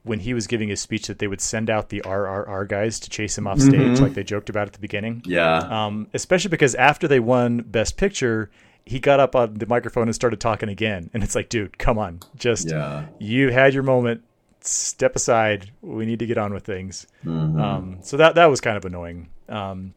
[0.03, 3.09] when he was giving his speech that they would send out the RRR guys to
[3.09, 4.01] chase him off stage, Mhm.
[4.01, 5.23] like they joked about at the beginning.
[5.25, 8.51] yeah Um, especially because after they won Best Picture,
[8.85, 11.97] he got up on the microphone and started talking again, and it's like, dude, come
[11.97, 14.21] on, just yeah you had your moment.
[14.61, 15.71] Step aside.
[15.81, 17.05] We need to get on with things.
[17.23, 17.59] Mhm.
[17.59, 19.29] Um, so that that was kind of annoying.
[19.49, 19.93] Um,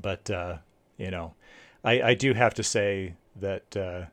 [0.00, 0.56] but uh,
[0.98, 1.34] you know,
[1.84, 4.06] I, I do have to say that uh,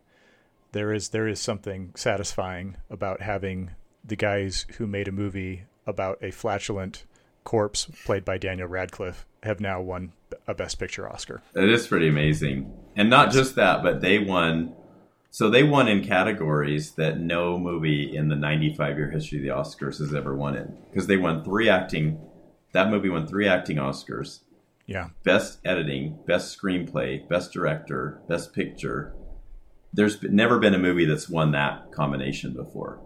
[0.74, 3.72] there is there is something satisfying about having
[4.04, 7.06] the guys who made a movie about a flatulent
[7.44, 10.14] corpse, played by Daniel Radcliffe, have now won
[10.48, 11.42] a Best Picture Oscar.
[11.56, 14.74] It is pretty amazing, and not just that, but they won.
[15.30, 19.50] So they won in categories that no movie in the 95 year history of the
[19.50, 22.20] Oscars has ever won in, because they won three acting.
[22.72, 24.40] That movie won three acting Oscars.
[24.86, 25.10] Yeah.
[25.24, 29.14] Best editing, best screenplay, best director, best picture.
[29.94, 33.00] There's never been a movie that's won that combination before.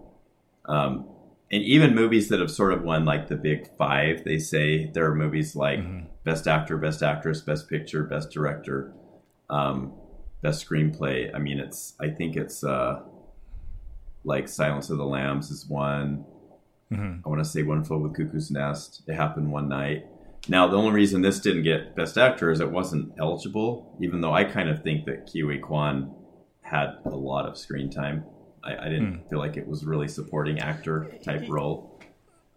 [0.66, 1.06] Um,
[1.52, 5.06] and even movies that have sort of won like the big five, they say there
[5.06, 6.06] are movies like mm-hmm.
[6.24, 8.94] Best Actor, Best Actress, Best Picture, Best Director,
[9.50, 9.94] um,
[10.42, 11.34] Best Screenplay.
[11.34, 13.02] I mean, it's I think it's uh,
[14.26, 16.26] like Silence of the Lambs is one.
[16.92, 17.22] Mm-hmm.
[17.26, 19.04] I want to say One Flew with Cuckoo's Nest.
[19.08, 20.06] It happened one night.
[20.50, 24.34] Now, the only reason this didn't get Best Actor is it wasn't eligible, even though
[24.34, 26.14] I kind of think that Ke Huy Quan
[26.70, 28.26] had a lot of screen time.
[28.63, 29.30] I, I didn't hmm.
[29.30, 31.99] feel like it was really supporting actor type role.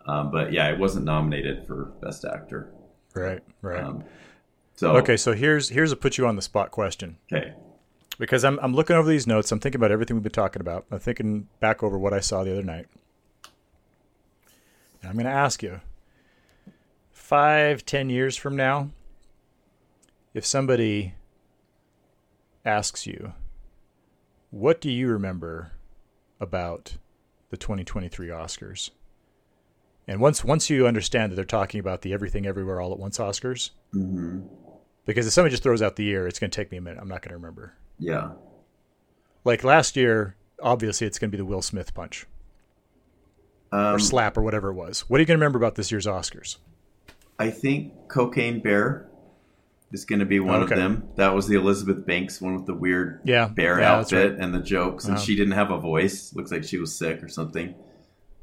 [0.07, 2.73] Um, but yeah, it wasn't nominated for Best Actor.
[3.15, 3.83] Right, right.
[3.83, 4.05] Um,
[4.75, 7.19] so okay, so here's here's a put you on the spot question.
[7.33, 7.53] Okay.
[8.19, 9.53] Because I'm I'm looking over these notes.
[9.53, 10.87] I'm thinking about everything we've been talking about.
[10.91, 12.87] I'm thinking back over what I saw the other night.
[15.03, 15.81] And I'm going to ask you:
[17.13, 18.91] five, ten years from now,
[20.35, 21.15] if somebody
[22.65, 23.33] asks you,
[24.51, 25.73] "What do you remember
[26.41, 26.97] about
[27.51, 28.91] the 2023 Oscars.
[30.09, 33.19] And once once you understand that they're talking about the Everything Everywhere All at Once
[33.19, 34.41] Oscars, mm-hmm.
[35.05, 36.99] because if somebody just throws out the year, it's going to take me a minute.
[37.01, 37.75] I'm not going to remember.
[37.99, 38.33] Yeah.
[39.45, 42.27] Like last year, obviously it's going to be the Will Smith punch
[43.73, 45.03] um, or slap or whatever it was.
[45.09, 46.57] What are you going to remember about this year's Oscars?
[47.39, 49.09] I think Cocaine Bear
[49.93, 50.75] is going to be one okay.
[50.75, 51.09] of them.
[51.17, 54.41] That was the Elizabeth Banks one with the weird yeah, bear yeah, outfit right.
[54.41, 55.25] and the jokes, and uh-huh.
[55.25, 56.35] she didn't have a voice.
[56.35, 57.75] Looks like she was sick or something.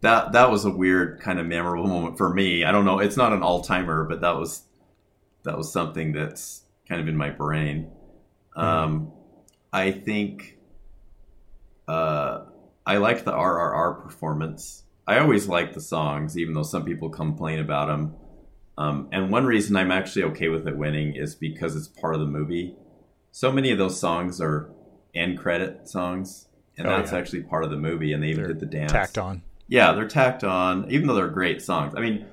[0.02, 2.64] That that was a weird kind of memorable moment for me.
[2.64, 3.00] I don't know.
[3.00, 4.64] It's not an all timer, but that was
[5.43, 7.91] that was something that's kind of in my brain.
[8.56, 8.60] Mm-hmm.
[8.60, 9.12] Um,
[9.72, 10.58] I think
[11.88, 12.45] uh,
[12.86, 14.84] I like the RRR performance.
[15.08, 18.16] I always like the songs, even though some people complain about them.
[18.78, 22.20] Um, and one reason I'm actually okay with it winning is because it's part of
[22.20, 22.76] the movie.
[23.32, 24.70] So many of those songs are
[25.16, 26.48] end credit songs,
[26.78, 27.18] and oh, that's yeah.
[27.18, 28.14] actually part of the movie.
[28.14, 29.42] And they even they're did the dance tacked on.
[29.68, 31.94] Yeah, they're tacked on, even though they're great songs.
[31.96, 32.26] I mean,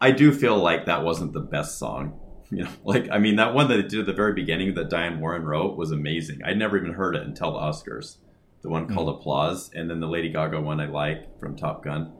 [0.00, 2.18] I do feel like that wasn't the best song.
[2.52, 4.90] You know, like I mean, that one that they did at the very beginning that
[4.90, 6.42] Diane Warren wrote was amazing.
[6.44, 8.18] I'd never even heard it until the Oscars.
[8.60, 9.18] The one called mm.
[9.18, 12.12] Applause, and then the Lady Gaga one I like from Top Gun.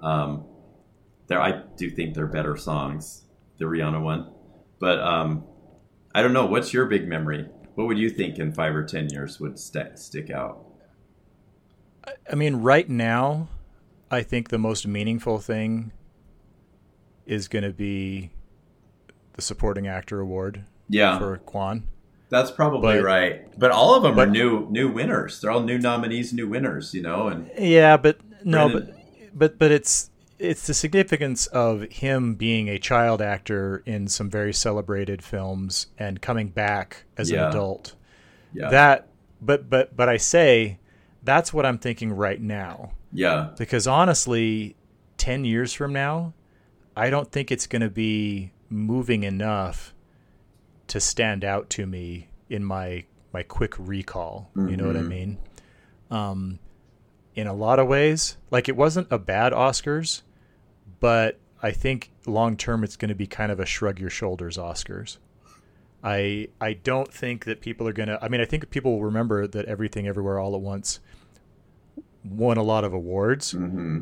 [0.00, 0.44] Um,
[1.26, 3.24] there I do think they're better songs,
[3.58, 4.32] the Rihanna one.
[4.78, 5.44] But um,
[6.14, 6.46] I don't know.
[6.46, 7.48] What's your big memory?
[7.74, 10.64] What would you think in five or ten years would st- stick out?
[12.30, 13.48] I mean, right now,
[14.10, 15.92] I think the most meaningful thing
[17.26, 18.30] is going to be
[19.32, 20.64] the supporting actor award.
[20.88, 21.18] Yeah.
[21.18, 21.88] for Quan.
[22.28, 23.58] That's probably but, right.
[23.58, 25.40] But all of them but, are new new winners.
[25.40, 26.92] They're all new nominees, new winners.
[26.92, 31.82] You know, and yeah, but no, Brennan, but but but it's it's the significance of
[31.84, 37.44] him being a child actor in some very celebrated films and coming back as yeah.
[37.44, 37.94] an adult.
[38.52, 38.70] Yeah.
[38.70, 39.08] That
[39.40, 40.78] but but but I say
[41.22, 42.92] that's what I'm thinking right now.
[43.12, 43.50] Yeah.
[43.58, 44.76] Because honestly,
[45.18, 46.34] 10 years from now,
[46.96, 49.94] I don't think it's going to be moving enough
[50.88, 54.50] to stand out to me in my my quick recall.
[54.56, 54.68] Mm-hmm.
[54.68, 55.08] You know what I mm-hmm.
[55.08, 55.38] mean?
[56.10, 56.58] Um
[57.34, 60.22] in a lot of ways, like it wasn't a bad Oscars,
[61.06, 64.56] but I think long term it's going to be kind of a shrug your shoulders
[64.56, 65.18] Oscars.
[66.02, 68.18] I I don't think that people are going to.
[68.20, 70.98] I mean, I think people will remember that Everything Everywhere All at Once
[72.24, 74.00] won a lot of awards, mm-hmm.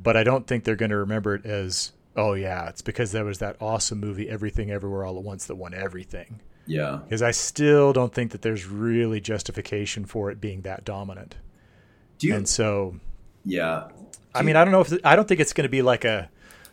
[0.00, 3.24] but I don't think they're going to remember it as oh yeah, it's because there
[3.24, 6.38] was that awesome movie Everything Everywhere All at Once that won everything.
[6.66, 11.34] Yeah, because I still don't think that there's really justification for it being that dominant.
[12.18, 13.00] Do you, and so
[13.44, 13.88] yeah,
[14.34, 16.30] I mean, I don't know if I don't think it's going to be like a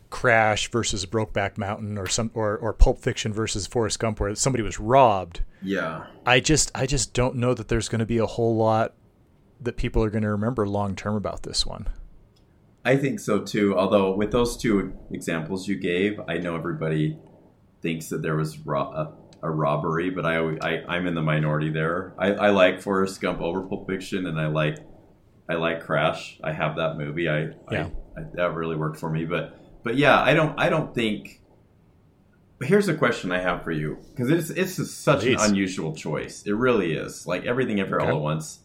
[0.10, 4.62] Crash versus Brokeback Mountain or some or or Pulp Fiction versus Forrest Gump where somebody
[4.62, 5.42] was robbed.
[5.62, 6.06] Yeah.
[6.26, 8.94] I just I just don't know that there's going to be a whole lot
[9.62, 11.88] that people are going to remember long term about this one.
[12.84, 13.78] I think so too.
[13.78, 17.18] Although with those two examples you gave, I know everybody
[17.82, 18.92] thinks that there was ro-
[19.42, 22.14] a, a, robbery, but I, I am in the minority there.
[22.18, 24.78] I, I like Forrest Gump over Pulp Fiction, and I like
[25.52, 26.40] I like Crash.
[26.42, 27.28] I have that movie.
[27.28, 27.90] I, yeah.
[28.16, 29.26] I, I, that really worked for me.
[29.26, 31.42] But but yeah, I don't I don't think.
[32.58, 35.42] But Here's a question I have for you because it's it's such Please.
[35.42, 36.44] an unusual choice.
[36.46, 37.28] It really is.
[37.28, 38.10] Like everything ever okay.
[38.10, 38.60] all at once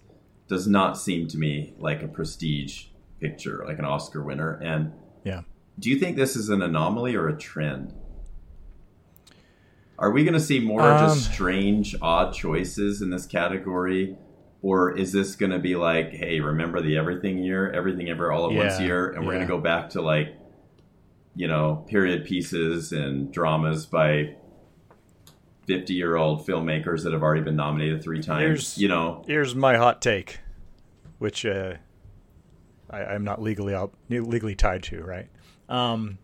[0.49, 2.87] does not seem to me like a prestige
[3.21, 4.61] picture, like an Oscar winner.
[4.63, 4.93] And
[5.25, 5.43] yeah,
[5.81, 7.95] do you think this is an anomaly or a trend?
[9.99, 14.19] Are we going to see more um, just strange, odd choices in this category?
[14.63, 18.47] Or is this going to be like, hey, remember the everything year, everything ever all
[18.47, 19.39] at yeah, once year, and we're yeah.
[19.39, 20.37] going to go back to like,
[21.35, 24.35] you know, period pieces and dramas by
[25.67, 28.43] 50 year old filmmakers that have already been nominated three times?
[28.43, 30.41] Here's, you know, here's my hot take,
[31.19, 31.75] which uh,
[32.91, 33.77] I, am not legally
[34.09, 35.29] legally tied to, right?
[35.69, 36.19] Um,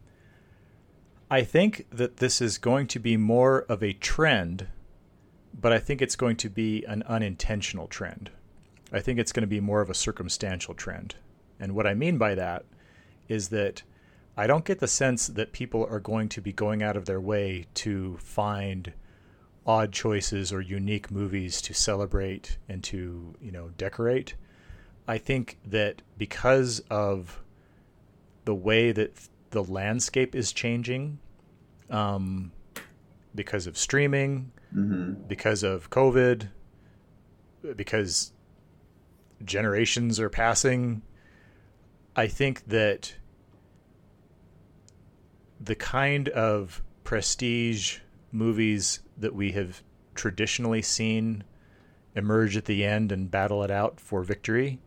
[1.31, 4.69] I think that this is going to be more of a trend,
[5.61, 8.31] but I think it's going to be an unintentional trend.
[8.93, 11.15] I think it's going to be more of a circumstantial trend.
[11.59, 12.65] And what I mean by that
[13.29, 13.83] is that
[14.37, 17.21] I don't get the sense that people are going to be going out of their
[17.21, 18.93] way to find
[19.67, 24.35] odd choices or unique movies to celebrate and to, you know, decorate.
[25.07, 27.43] I think that because of
[28.45, 31.19] the way that the landscape is changing
[31.91, 32.53] um,
[33.35, 35.27] because of streaming, mm-hmm.
[35.27, 36.49] because of COVID,
[37.77, 38.33] because
[39.45, 41.03] generations are passing.
[42.15, 43.15] I think that
[45.61, 47.99] the kind of prestige
[48.33, 49.83] movies that we have
[50.15, 51.45] traditionally seen
[52.15, 54.81] emerge at the end and battle it out for victory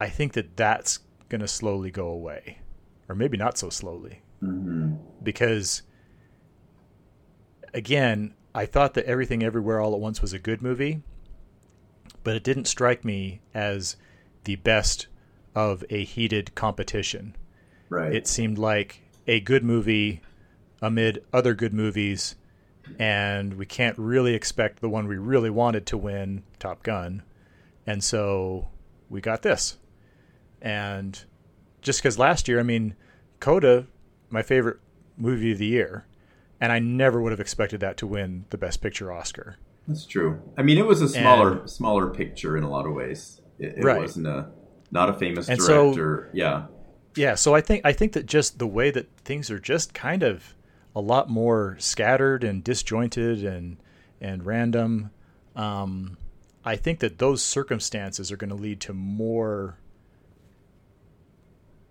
[0.00, 2.58] I think that that's going to slowly go away,
[3.08, 4.94] or maybe not so slowly, mm-hmm.
[5.22, 5.82] because
[7.76, 11.02] again, I thought that Everything Everywhere All at Once was a good movie,
[12.24, 13.96] but it didn't strike me as
[14.44, 15.08] the best
[15.54, 17.36] of a heated competition.
[17.90, 18.14] Right.
[18.14, 20.22] It seemed like a good movie
[20.80, 22.34] amid other good movies,
[22.98, 27.22] and we can't really expect the one we really wanted to win, Top Gun.
[27.86, 28.68] And so
[29.10, 29.76] we got this.
[30.62, 31.22] And
[31.82, 32.96] just because last year, I mean,
[33.38, 33.86] Coda,
[34.30, 34.78] my favorite
[35.18, 36.06] movie of the year,
[36.60, 39.56] and I never would have expected that to win the Best Picture Oscar.
[39.86, 40.42] That's true.
[40.56, 43.40] I mean, it was a smaller and, smaller picture in a lot of ways.
[43.58, 44.00] It, it right.
[44.00, 44.50] wasn't a
[44.90, 46.28] not a famous and director.
[46.30, 46.66] So, yeah,
[47.14, 47.34] yeah.
[47.34, 50.54] So I think I think that just the way that things are just kind of
[50.94, 53.76] a lot more scattered and disjointed and
[54.20, 55.10] and random.
[55.54, 56.18] Um,
[56.64, 59.78] I think that those circumstances are going to lead to more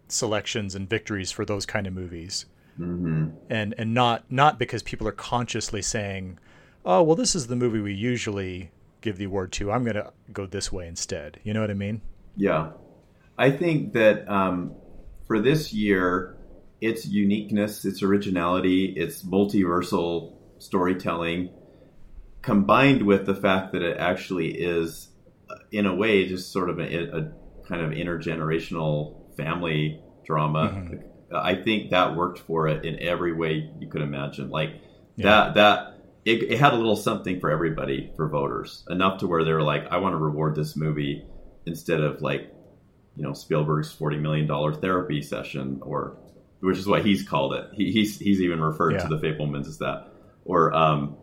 [0.08, 2.46] selections and victories for those kind of movies.
[2.80, 3.30] Mm-hmm.
[3.50, 6.40] And and not not because people are consciously saying,
[6.84, 8.72] "Oh, well, this is the movie we usually
[9.02, 9.72] give the award to.
[9.72, 12.02] I'm going to go this way instead." You know what I mean?
[12.36, 12.72] Yeah,
[13.38, 14.76] I think that um,
[15.26, 16.36] for this year,
[16.82, 21.50] its uniqueness, its originality, its multiversal storytelling,
[22.42, 25.10] combined with the fact that it actually is,
[25.50, 27.32] uh, in a way, just sort of a, a
[27.68, 30.70] kind of intergenerational family drama.
[30.70, 31.15] Mm-hmm.
[31.34, 34.50] I think that worked for it in every way you could imagine.
[34.50, 34.82] Like
[35.16, 35.26] yeah.
[35.26, 39.44] that that it, it, had a little something for everybody for voters enough to where
[39.44, 41.26] they were like, I want to reward this movie
[41.66, 42.52] instead of like
[43.16, 46.18] you know Spielberg's forty million dollar therapy session or
[46.62, 47.70] which is what he's called it.
[47.74, 49.00] He, he's he's even referred yeah.
[49.00, 50.08] to the Fabelmans as that
[50.46, 51.18] or um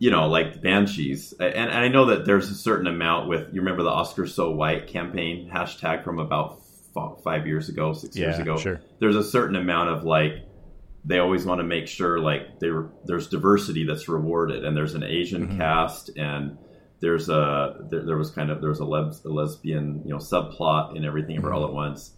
[0.00, 1.34] you know, like the Banshees.
[1.38, 4.50] And, and, I know that there's a certain amount with, you remember the Oscar So
[4.50, 6.62] White campaign hashtag from about
[6.94, 8.56] five years ago, six yeah, years ago.
[8.56, 8.80] Sure.
[8.98, 10.44] There's a certain amount of like
[11.04, 15.48] they always want to make sure like there's diversity that's rewarded, and there's an Asian
[15.48, 15.58] mm-hmm.
[15.58, 16.58] cast, and
[17.00, 20.96] there's a there, there, was kind of there was a, a lesbian you know subplot
[20.96, 21.52] in everything mm-hmm.
[21.52, 22.12] all at once.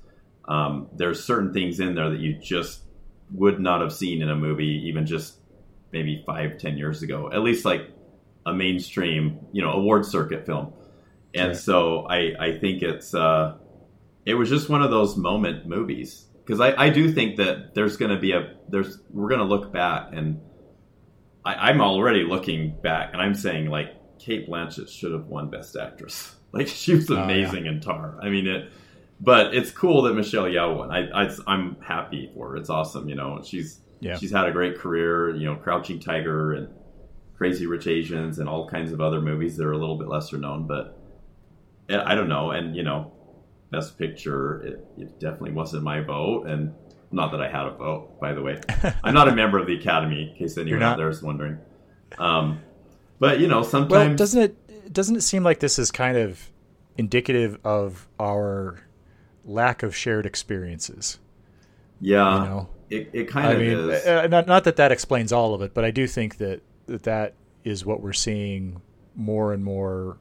[0.49, 2.83] Um, there's certain things in there that you just
[3.31, 5.39] would not have seen in a movie, even just
[5.93, 7.31] maybe five, ten years ago.
[7.33, 7.91] At least like
[8.45, 10.73] a mainstream, you know, award circuit film.
[11.35, 13.57] And so I, I think it's uh,
[14.25, 17.97] it was just one of those moment movies because I, I do think that there's
[17.97, 20.41] going to be a there's we're going to look back and
[21.45, 25.77] I, I'm already looking back and I'm saying like Cate Blanchett should have won Best
[25.77, 26.37] Actress.
[26.55, 27.71] Like she was amazing oh, yeah.
[27.71, 28.19] in Tar.
[28.21, 28.71] I mean it,
[29.19, 30.91] but it's cool that Michelle Yeoh won.
[30.91, 32.57] I, I am happy for her.
[32.57, 33.09] It's awesome.
[33.09, 34.19] You know she's yeah.
[34.19, 35.35] she's had a great career.
[35.35, 36.69] You know Crouching Tiger and
[37.39, 40.37] Crazy Rich Asians and all kinds of other movies that are a little bit lesser
[40.37, 40.67] known.
[40.67, 40.95] But
[41.89, 42.51] eh, I don't know.
[42.51, 43.12] And you know
[43.73, 46.75] Best Picture, it, it definitely wasn't my vote, and
[47.11, 48.61] not that I had a vote, by the way.
[49.03, 51.59] I'm not a member of the Academy, in case anyone out there is wondering.
[52.19, 52.61] Um,
[53.19, 56.51] but you know, sometimes well, doesn't it doesn't it seem like this is kind of
[56.99, 58.85] indicative of our
[59.45, 61.19] lack of shared experiences?
[62.01, 62.69] Yeah, you know?
[62.91, 64.07] it, it kind I of mean, is.
[64.07, 67.05] Uh, not not that that explains all of it, but I do think that that,
[67.05, 68.83] that is what we're seeing
[69.15, 70.19] more and more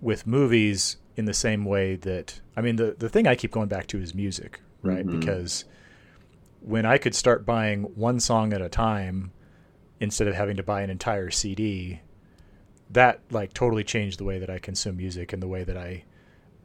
[0.00, 3.68] with movies in the same way that I mean the the thing I keep going
[3.68, 5.06] back to is music, right?
[5.06, 5.20] Mhm.
[5.20, 5.64] Because
[6.60, 9.32] when I could start buying one song at a time
[10.00, 12.00] instead of having to buy an entire CD,
[12.90, 16.04] that like totally changed the way that I consume music and the way that I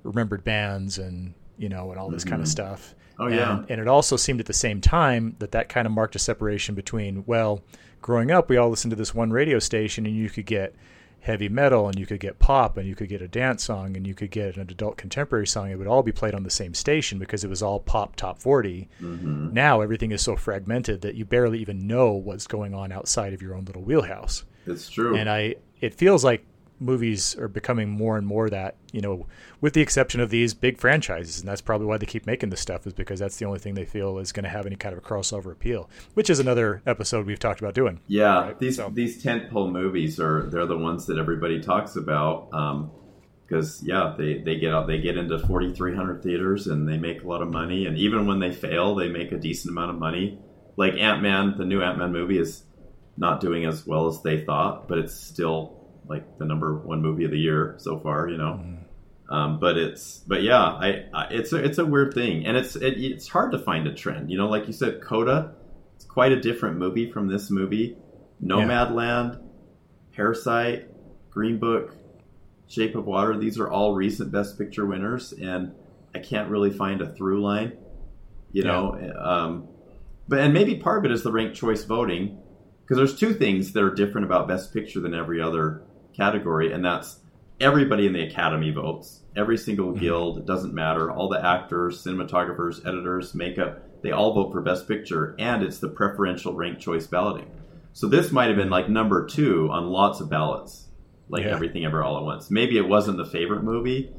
[0.03, 2.95] remembered bands and you know and all this kind of stuff.
[3.19, 3.63] Oh and, yeah.
[3.67, 6.73] and it also seemed at the same time that that kind of marked a separation
[6.73, 7.61] between well,
[8.01, 10.73] growing up we all listened to this one radio station and you could get
[11.21, 14.07] heavy metal and you could get pop and you could get a dance song and
[14.07, 16.73] you could get an adult contemporary song it would all be played on the same
[16.73, 21.15] station because it was all pop top 40 hmm now everything is so fragmented that
[21.15, 24.43] you barely even know what's going on outside of your own little wheelhouse.
[24.67, 25.15] It's true.
[25.15, 26.45] and i it feels like
[26.79, 29.25] movies are becoming more and more that you know
[29.61, 32.61] with the exception of these big franchises and that's probably why they keep making this
[32.61, 34.93] stuff is because that's the only thing they feel is going to have any kind
[34.93, 37.99] of a crossover appeal which is another episode we've talked about doing.
[38.07, 42.49] Yeah, Right, these so- these tentpole movies are they're the ones that everybody talks about
[42.53, 42.91] um,
[43.45, 47.27] because yeah they, they get out they get into 4300 theaters and they make a
[47.27, 50.39] lot of money and even when they fail they make a decent amount of money.
[50.77, 52.63] Like ant-man the new ant-man movie is
[53.17, 55.75] not doing as well as they thought but it's still
[56.09, 58.59] like the number one movie of the year so far you know?
[59.29, 62.45] Um, but it's but yeah I, I it's a, it's a weird thing.
[62.45, 64.49] And it's it, it's hard to find a trend you know?
[64.49, 65.53] Like you said coda
[65.95, 67.97] it's quite a different movie from this movie.
[68.43, 69.41] Nomadland
[70.13, 70.87] parasite
[71.29, 71.95] green book
[72.67, 75.73] shape of water these are all recent best picture winners and
[76.13, 77.75] i can't really find a through line
[78.51, 79.13] you know?
[79.17, 79.67] Um,
[80.27, 82.39] but and maybe part of it is the ranked choice voting
[82.81, 85.83] because there's two things that are different about best picture than every other
[86.19, 87.19] category and that's
[87.59, 89.21] everybody in the academy votes.
[89.35, 89.99] Every single Mhm.
[89.99, 91.09] guild it doesn't matter.
[91.11, 95.89] All the actors cinematographers editors makeup they all vote for best picture and it's the
[95.89, 97.47] preferential ranked choice balloting.
[97.93, 100.87] So this might have been like number two on lots of ballots
[101.29, 101.51] like Yeah.
[101.51, 102.49] everything ever all at once.
[102.49, 104.09] Maybe it wasn't the favorite movie.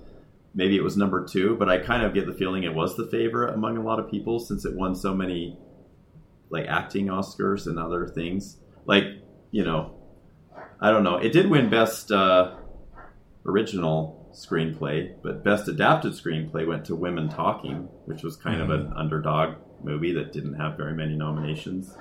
[0.54, 3.06] Maybe it was number two but i kind of get the feeling it was the
[3.06, 5.56] favorite among a lot of people since it won so many
[6.50, 8.58] like acting oscars and other things.
[8.86, 9.04] Like
[9.50, 9.92] you know
[10.80, 12.54] i don't know it did win best uh,
[13.46, 18.92] original screenplay but best adapted screenplay went to women talking which was kind of an
[18.96, 21.96] underdog movie that didn't have very many nominations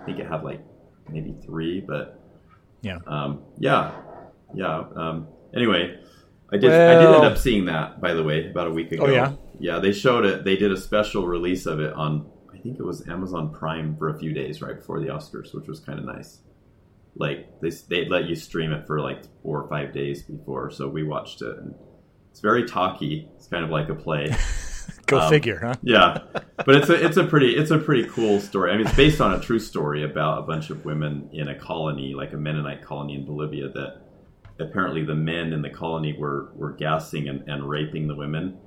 [0.00, 0.60] i think it had like
[1.08, 2.20] maybe three but
[2.82, 2.98] Yeah.
[3.06, 3.92] um, yeah
[4.54, 5.98] yeah um, anyway
[6.54, 6.70] I did.
[6.70, 9.06] I did end up seeing that, by the way, about a week ago.
[9.06, 9.32] Oh, yeah?
[9.58, 9.78] yeah.
[9.78, 10.44] They showed it.
[10.44, 12.30] They did a special release of it on.
[12.52, 15.66] I think it was Amazon Prime for a few days right before the Oscars, which
[15.66, 16.40] was kind of nice.
[17.14, 20.88] Like they they let you stream it for like four or five days before, so
[20.88, 21.58] we watched it.
[21.58, 21.74] And
[22.30, 23.28] it's very talky.
[23.36, 24.34] It's kind of like a play.
[25.06, 26.18] go Um, figure huh yeah,
[26.56, 28.72] but it's a it's a pretty it's a pretty cool story.
[28.72, 31.54] I mean, it's based on a true story about a bunch of women in a
[31.58, 34.02] colony, like a Mennonite colony in Bolivia, that
[34.58, 38.58] apparently the men in the colony were were gassing and, and raping the women,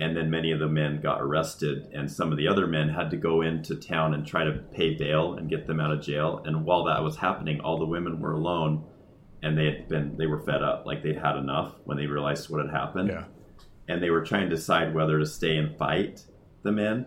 [0.00, 3.10] and then many of the men got arrested, and some of the other men had
[3.10, 6.42] to go into town and try to pay bail and get them out of jail.
[6.44, 8.84] And while that was happening, all the women were alone,
[9.42, 12.50] and they had been they were fed up, like they'd had enough when they realized
[12.50, 13.24] what had happened yeah
[13.90, 16.24] and they were trying to decide whether to stay and fight
[16.62, 17.06] the men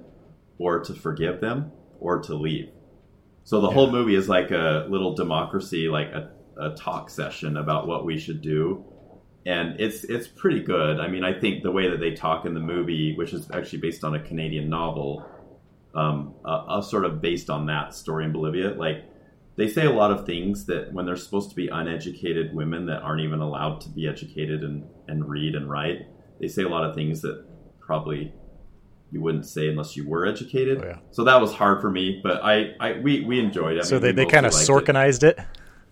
[0.58, 2.70] or to forgive them or to leave.
[3.46, 7.88] So the whole movie is like a little democracy, like a, a talk session about
[7.88, 8.84] what we should do.
[9.46, 11.00] And it's it's pretty good.
[11.00, 13.80] I mean, I think the way that they talk in the movie, which is actually
[13.80, 15.26] based on a Canadian novel,
[15.94, 19.04] um, uh, uh, sort of based on that story in Bolivia, like
[19.56, 23.02] they say a lot of things that when they're supposed to be uneducated women that
[23.02, 26.08] aren't even allowed to be educated and, and read and write,
[26.39, 27.46] they say a lot of things that
[27.80, 28.34] probably
[29.12, 30.82] you wouldn't say unless you were educated.
[30.82, 30.98] Oh, yeah.
[31.12, 33.82] So that was hard for me, but I, I we, we enjoyed it.
[33.82, 34.64] I so mean, they, they kind of liked
[35.24, 35.24] it.
[35.24, 35.39] it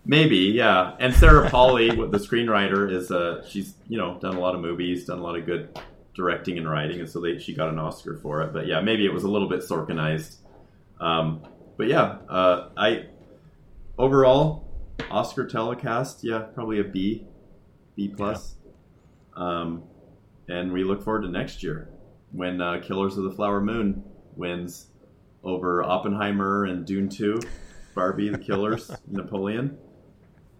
[0.04, 0.96] Maybe, yeah.
[0.98, 5.04] And Sarah Polley, the screenwriter, is uh, she's you know done a lot of movies,
[5.04, 5.78] done a lot of good
[6.14, 8.52] directing and writing, and so they she got an Oscar for it.
[8.52, 10.36] But yeah, maybe it was a little bit Sorkinized.
[11.00, 11.42] Um,
[11.76, 13.06] but yeah, uh, I
[13.96, 14.68] overall
[15.10, 17.26] Oscar telecast, yeah, probably a B,
[17.94, 18.56] B plus.
[19.36, 19.84] Um,
[20.48, 21.88] and we look forward to next year
[22.32, 24.02] when uh, Killers of the Flower Moon
[24.36, 24.88] wins
[25.44, 27.40] over Oppenheimer and Dune Two,
[27.94, 29.78] Barbie, The Killers, Napoleon.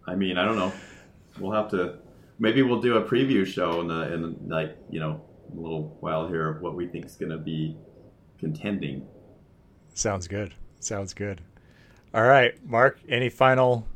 [0.07, 0.73] I mean, I don't know.
[1.39, 1.99] We'll have to.
[2.39, 5.23] Maybe we'll do a preview show in, the, in like you know
[5.53, 7.77] a little while here of what we think is going to be
[8.39, 9.07] contending.
[9.95, 10.55] Sounds good.
[10.81, 11.41] Sounds good.
[12.15, 12.99] All right, Mark.
[13.09, 13.87] Any final?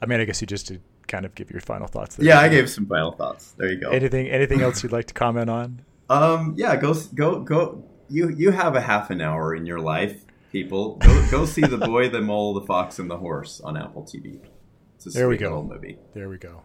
[0.00, 2.16] I mean, I guess you just to kind of give your final thoughts.
[2.16, 2.26] There.
[2.26, 3.54] Yeah, I gave some final thoughts.
[3.56, 3.90] There you go.
[3.90, 4.28] Anything?
[4.28, 5.82] Anything else you'd like to comment on?
[6.08, 7.84] Um, yeah, go go go.
[8.08, 10.96] You you have a half an hour in your life, people.
[10.96, 14.40] Go go see the boy, the mole, the fox, and the horse on Apple TV.
[15.06, 15.62] It's a There we go.
[15.62, 15.96] movie.
[16.14, 16.62] There we go.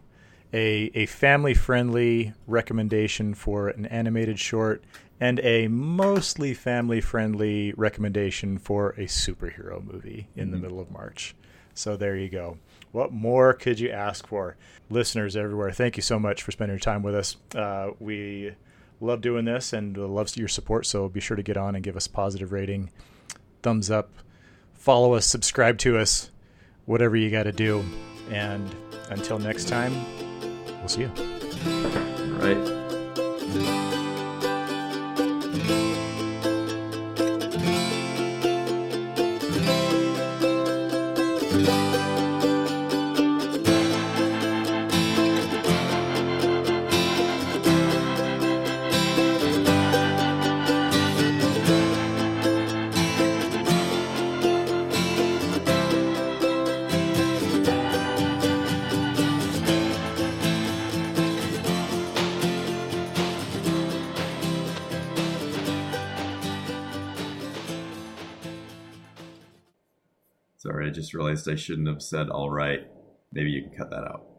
[0.54, 4.84] a, a family friendly recommendation for an animated short
[5.20, 10.52] and a mostly family friendly recommendation for a superhero movie in mm-hmm.
[10.52, 11.36] the middle of March.
[11.74, 12.58] So there you go.
[12.92, 14.58] What more could you ask for?
[14.90, 17.38] Listeners everywhere, thank you so much for spending your time with us.
[17.56, 18.52] Uh, we
[19.00, 21.96] love doing this and love your support, so be sure to get on and give
[21.96, 22.92] us a positive rating,
[23.64, 24.10] thumbs up,
[24.74, 26.30] follow us, subscribe to us,
[26.86, 27.86] whatever you got to do.
[28.30, 28.74] And
[29.10, 29.94] until next time,
[30.80, 31.12] we'll see you.
[31.66, 33.81] All right.
[71.48, 72.88] I shouldn't have said all right.
[73.32, 74.31] Maybe you can cut that out.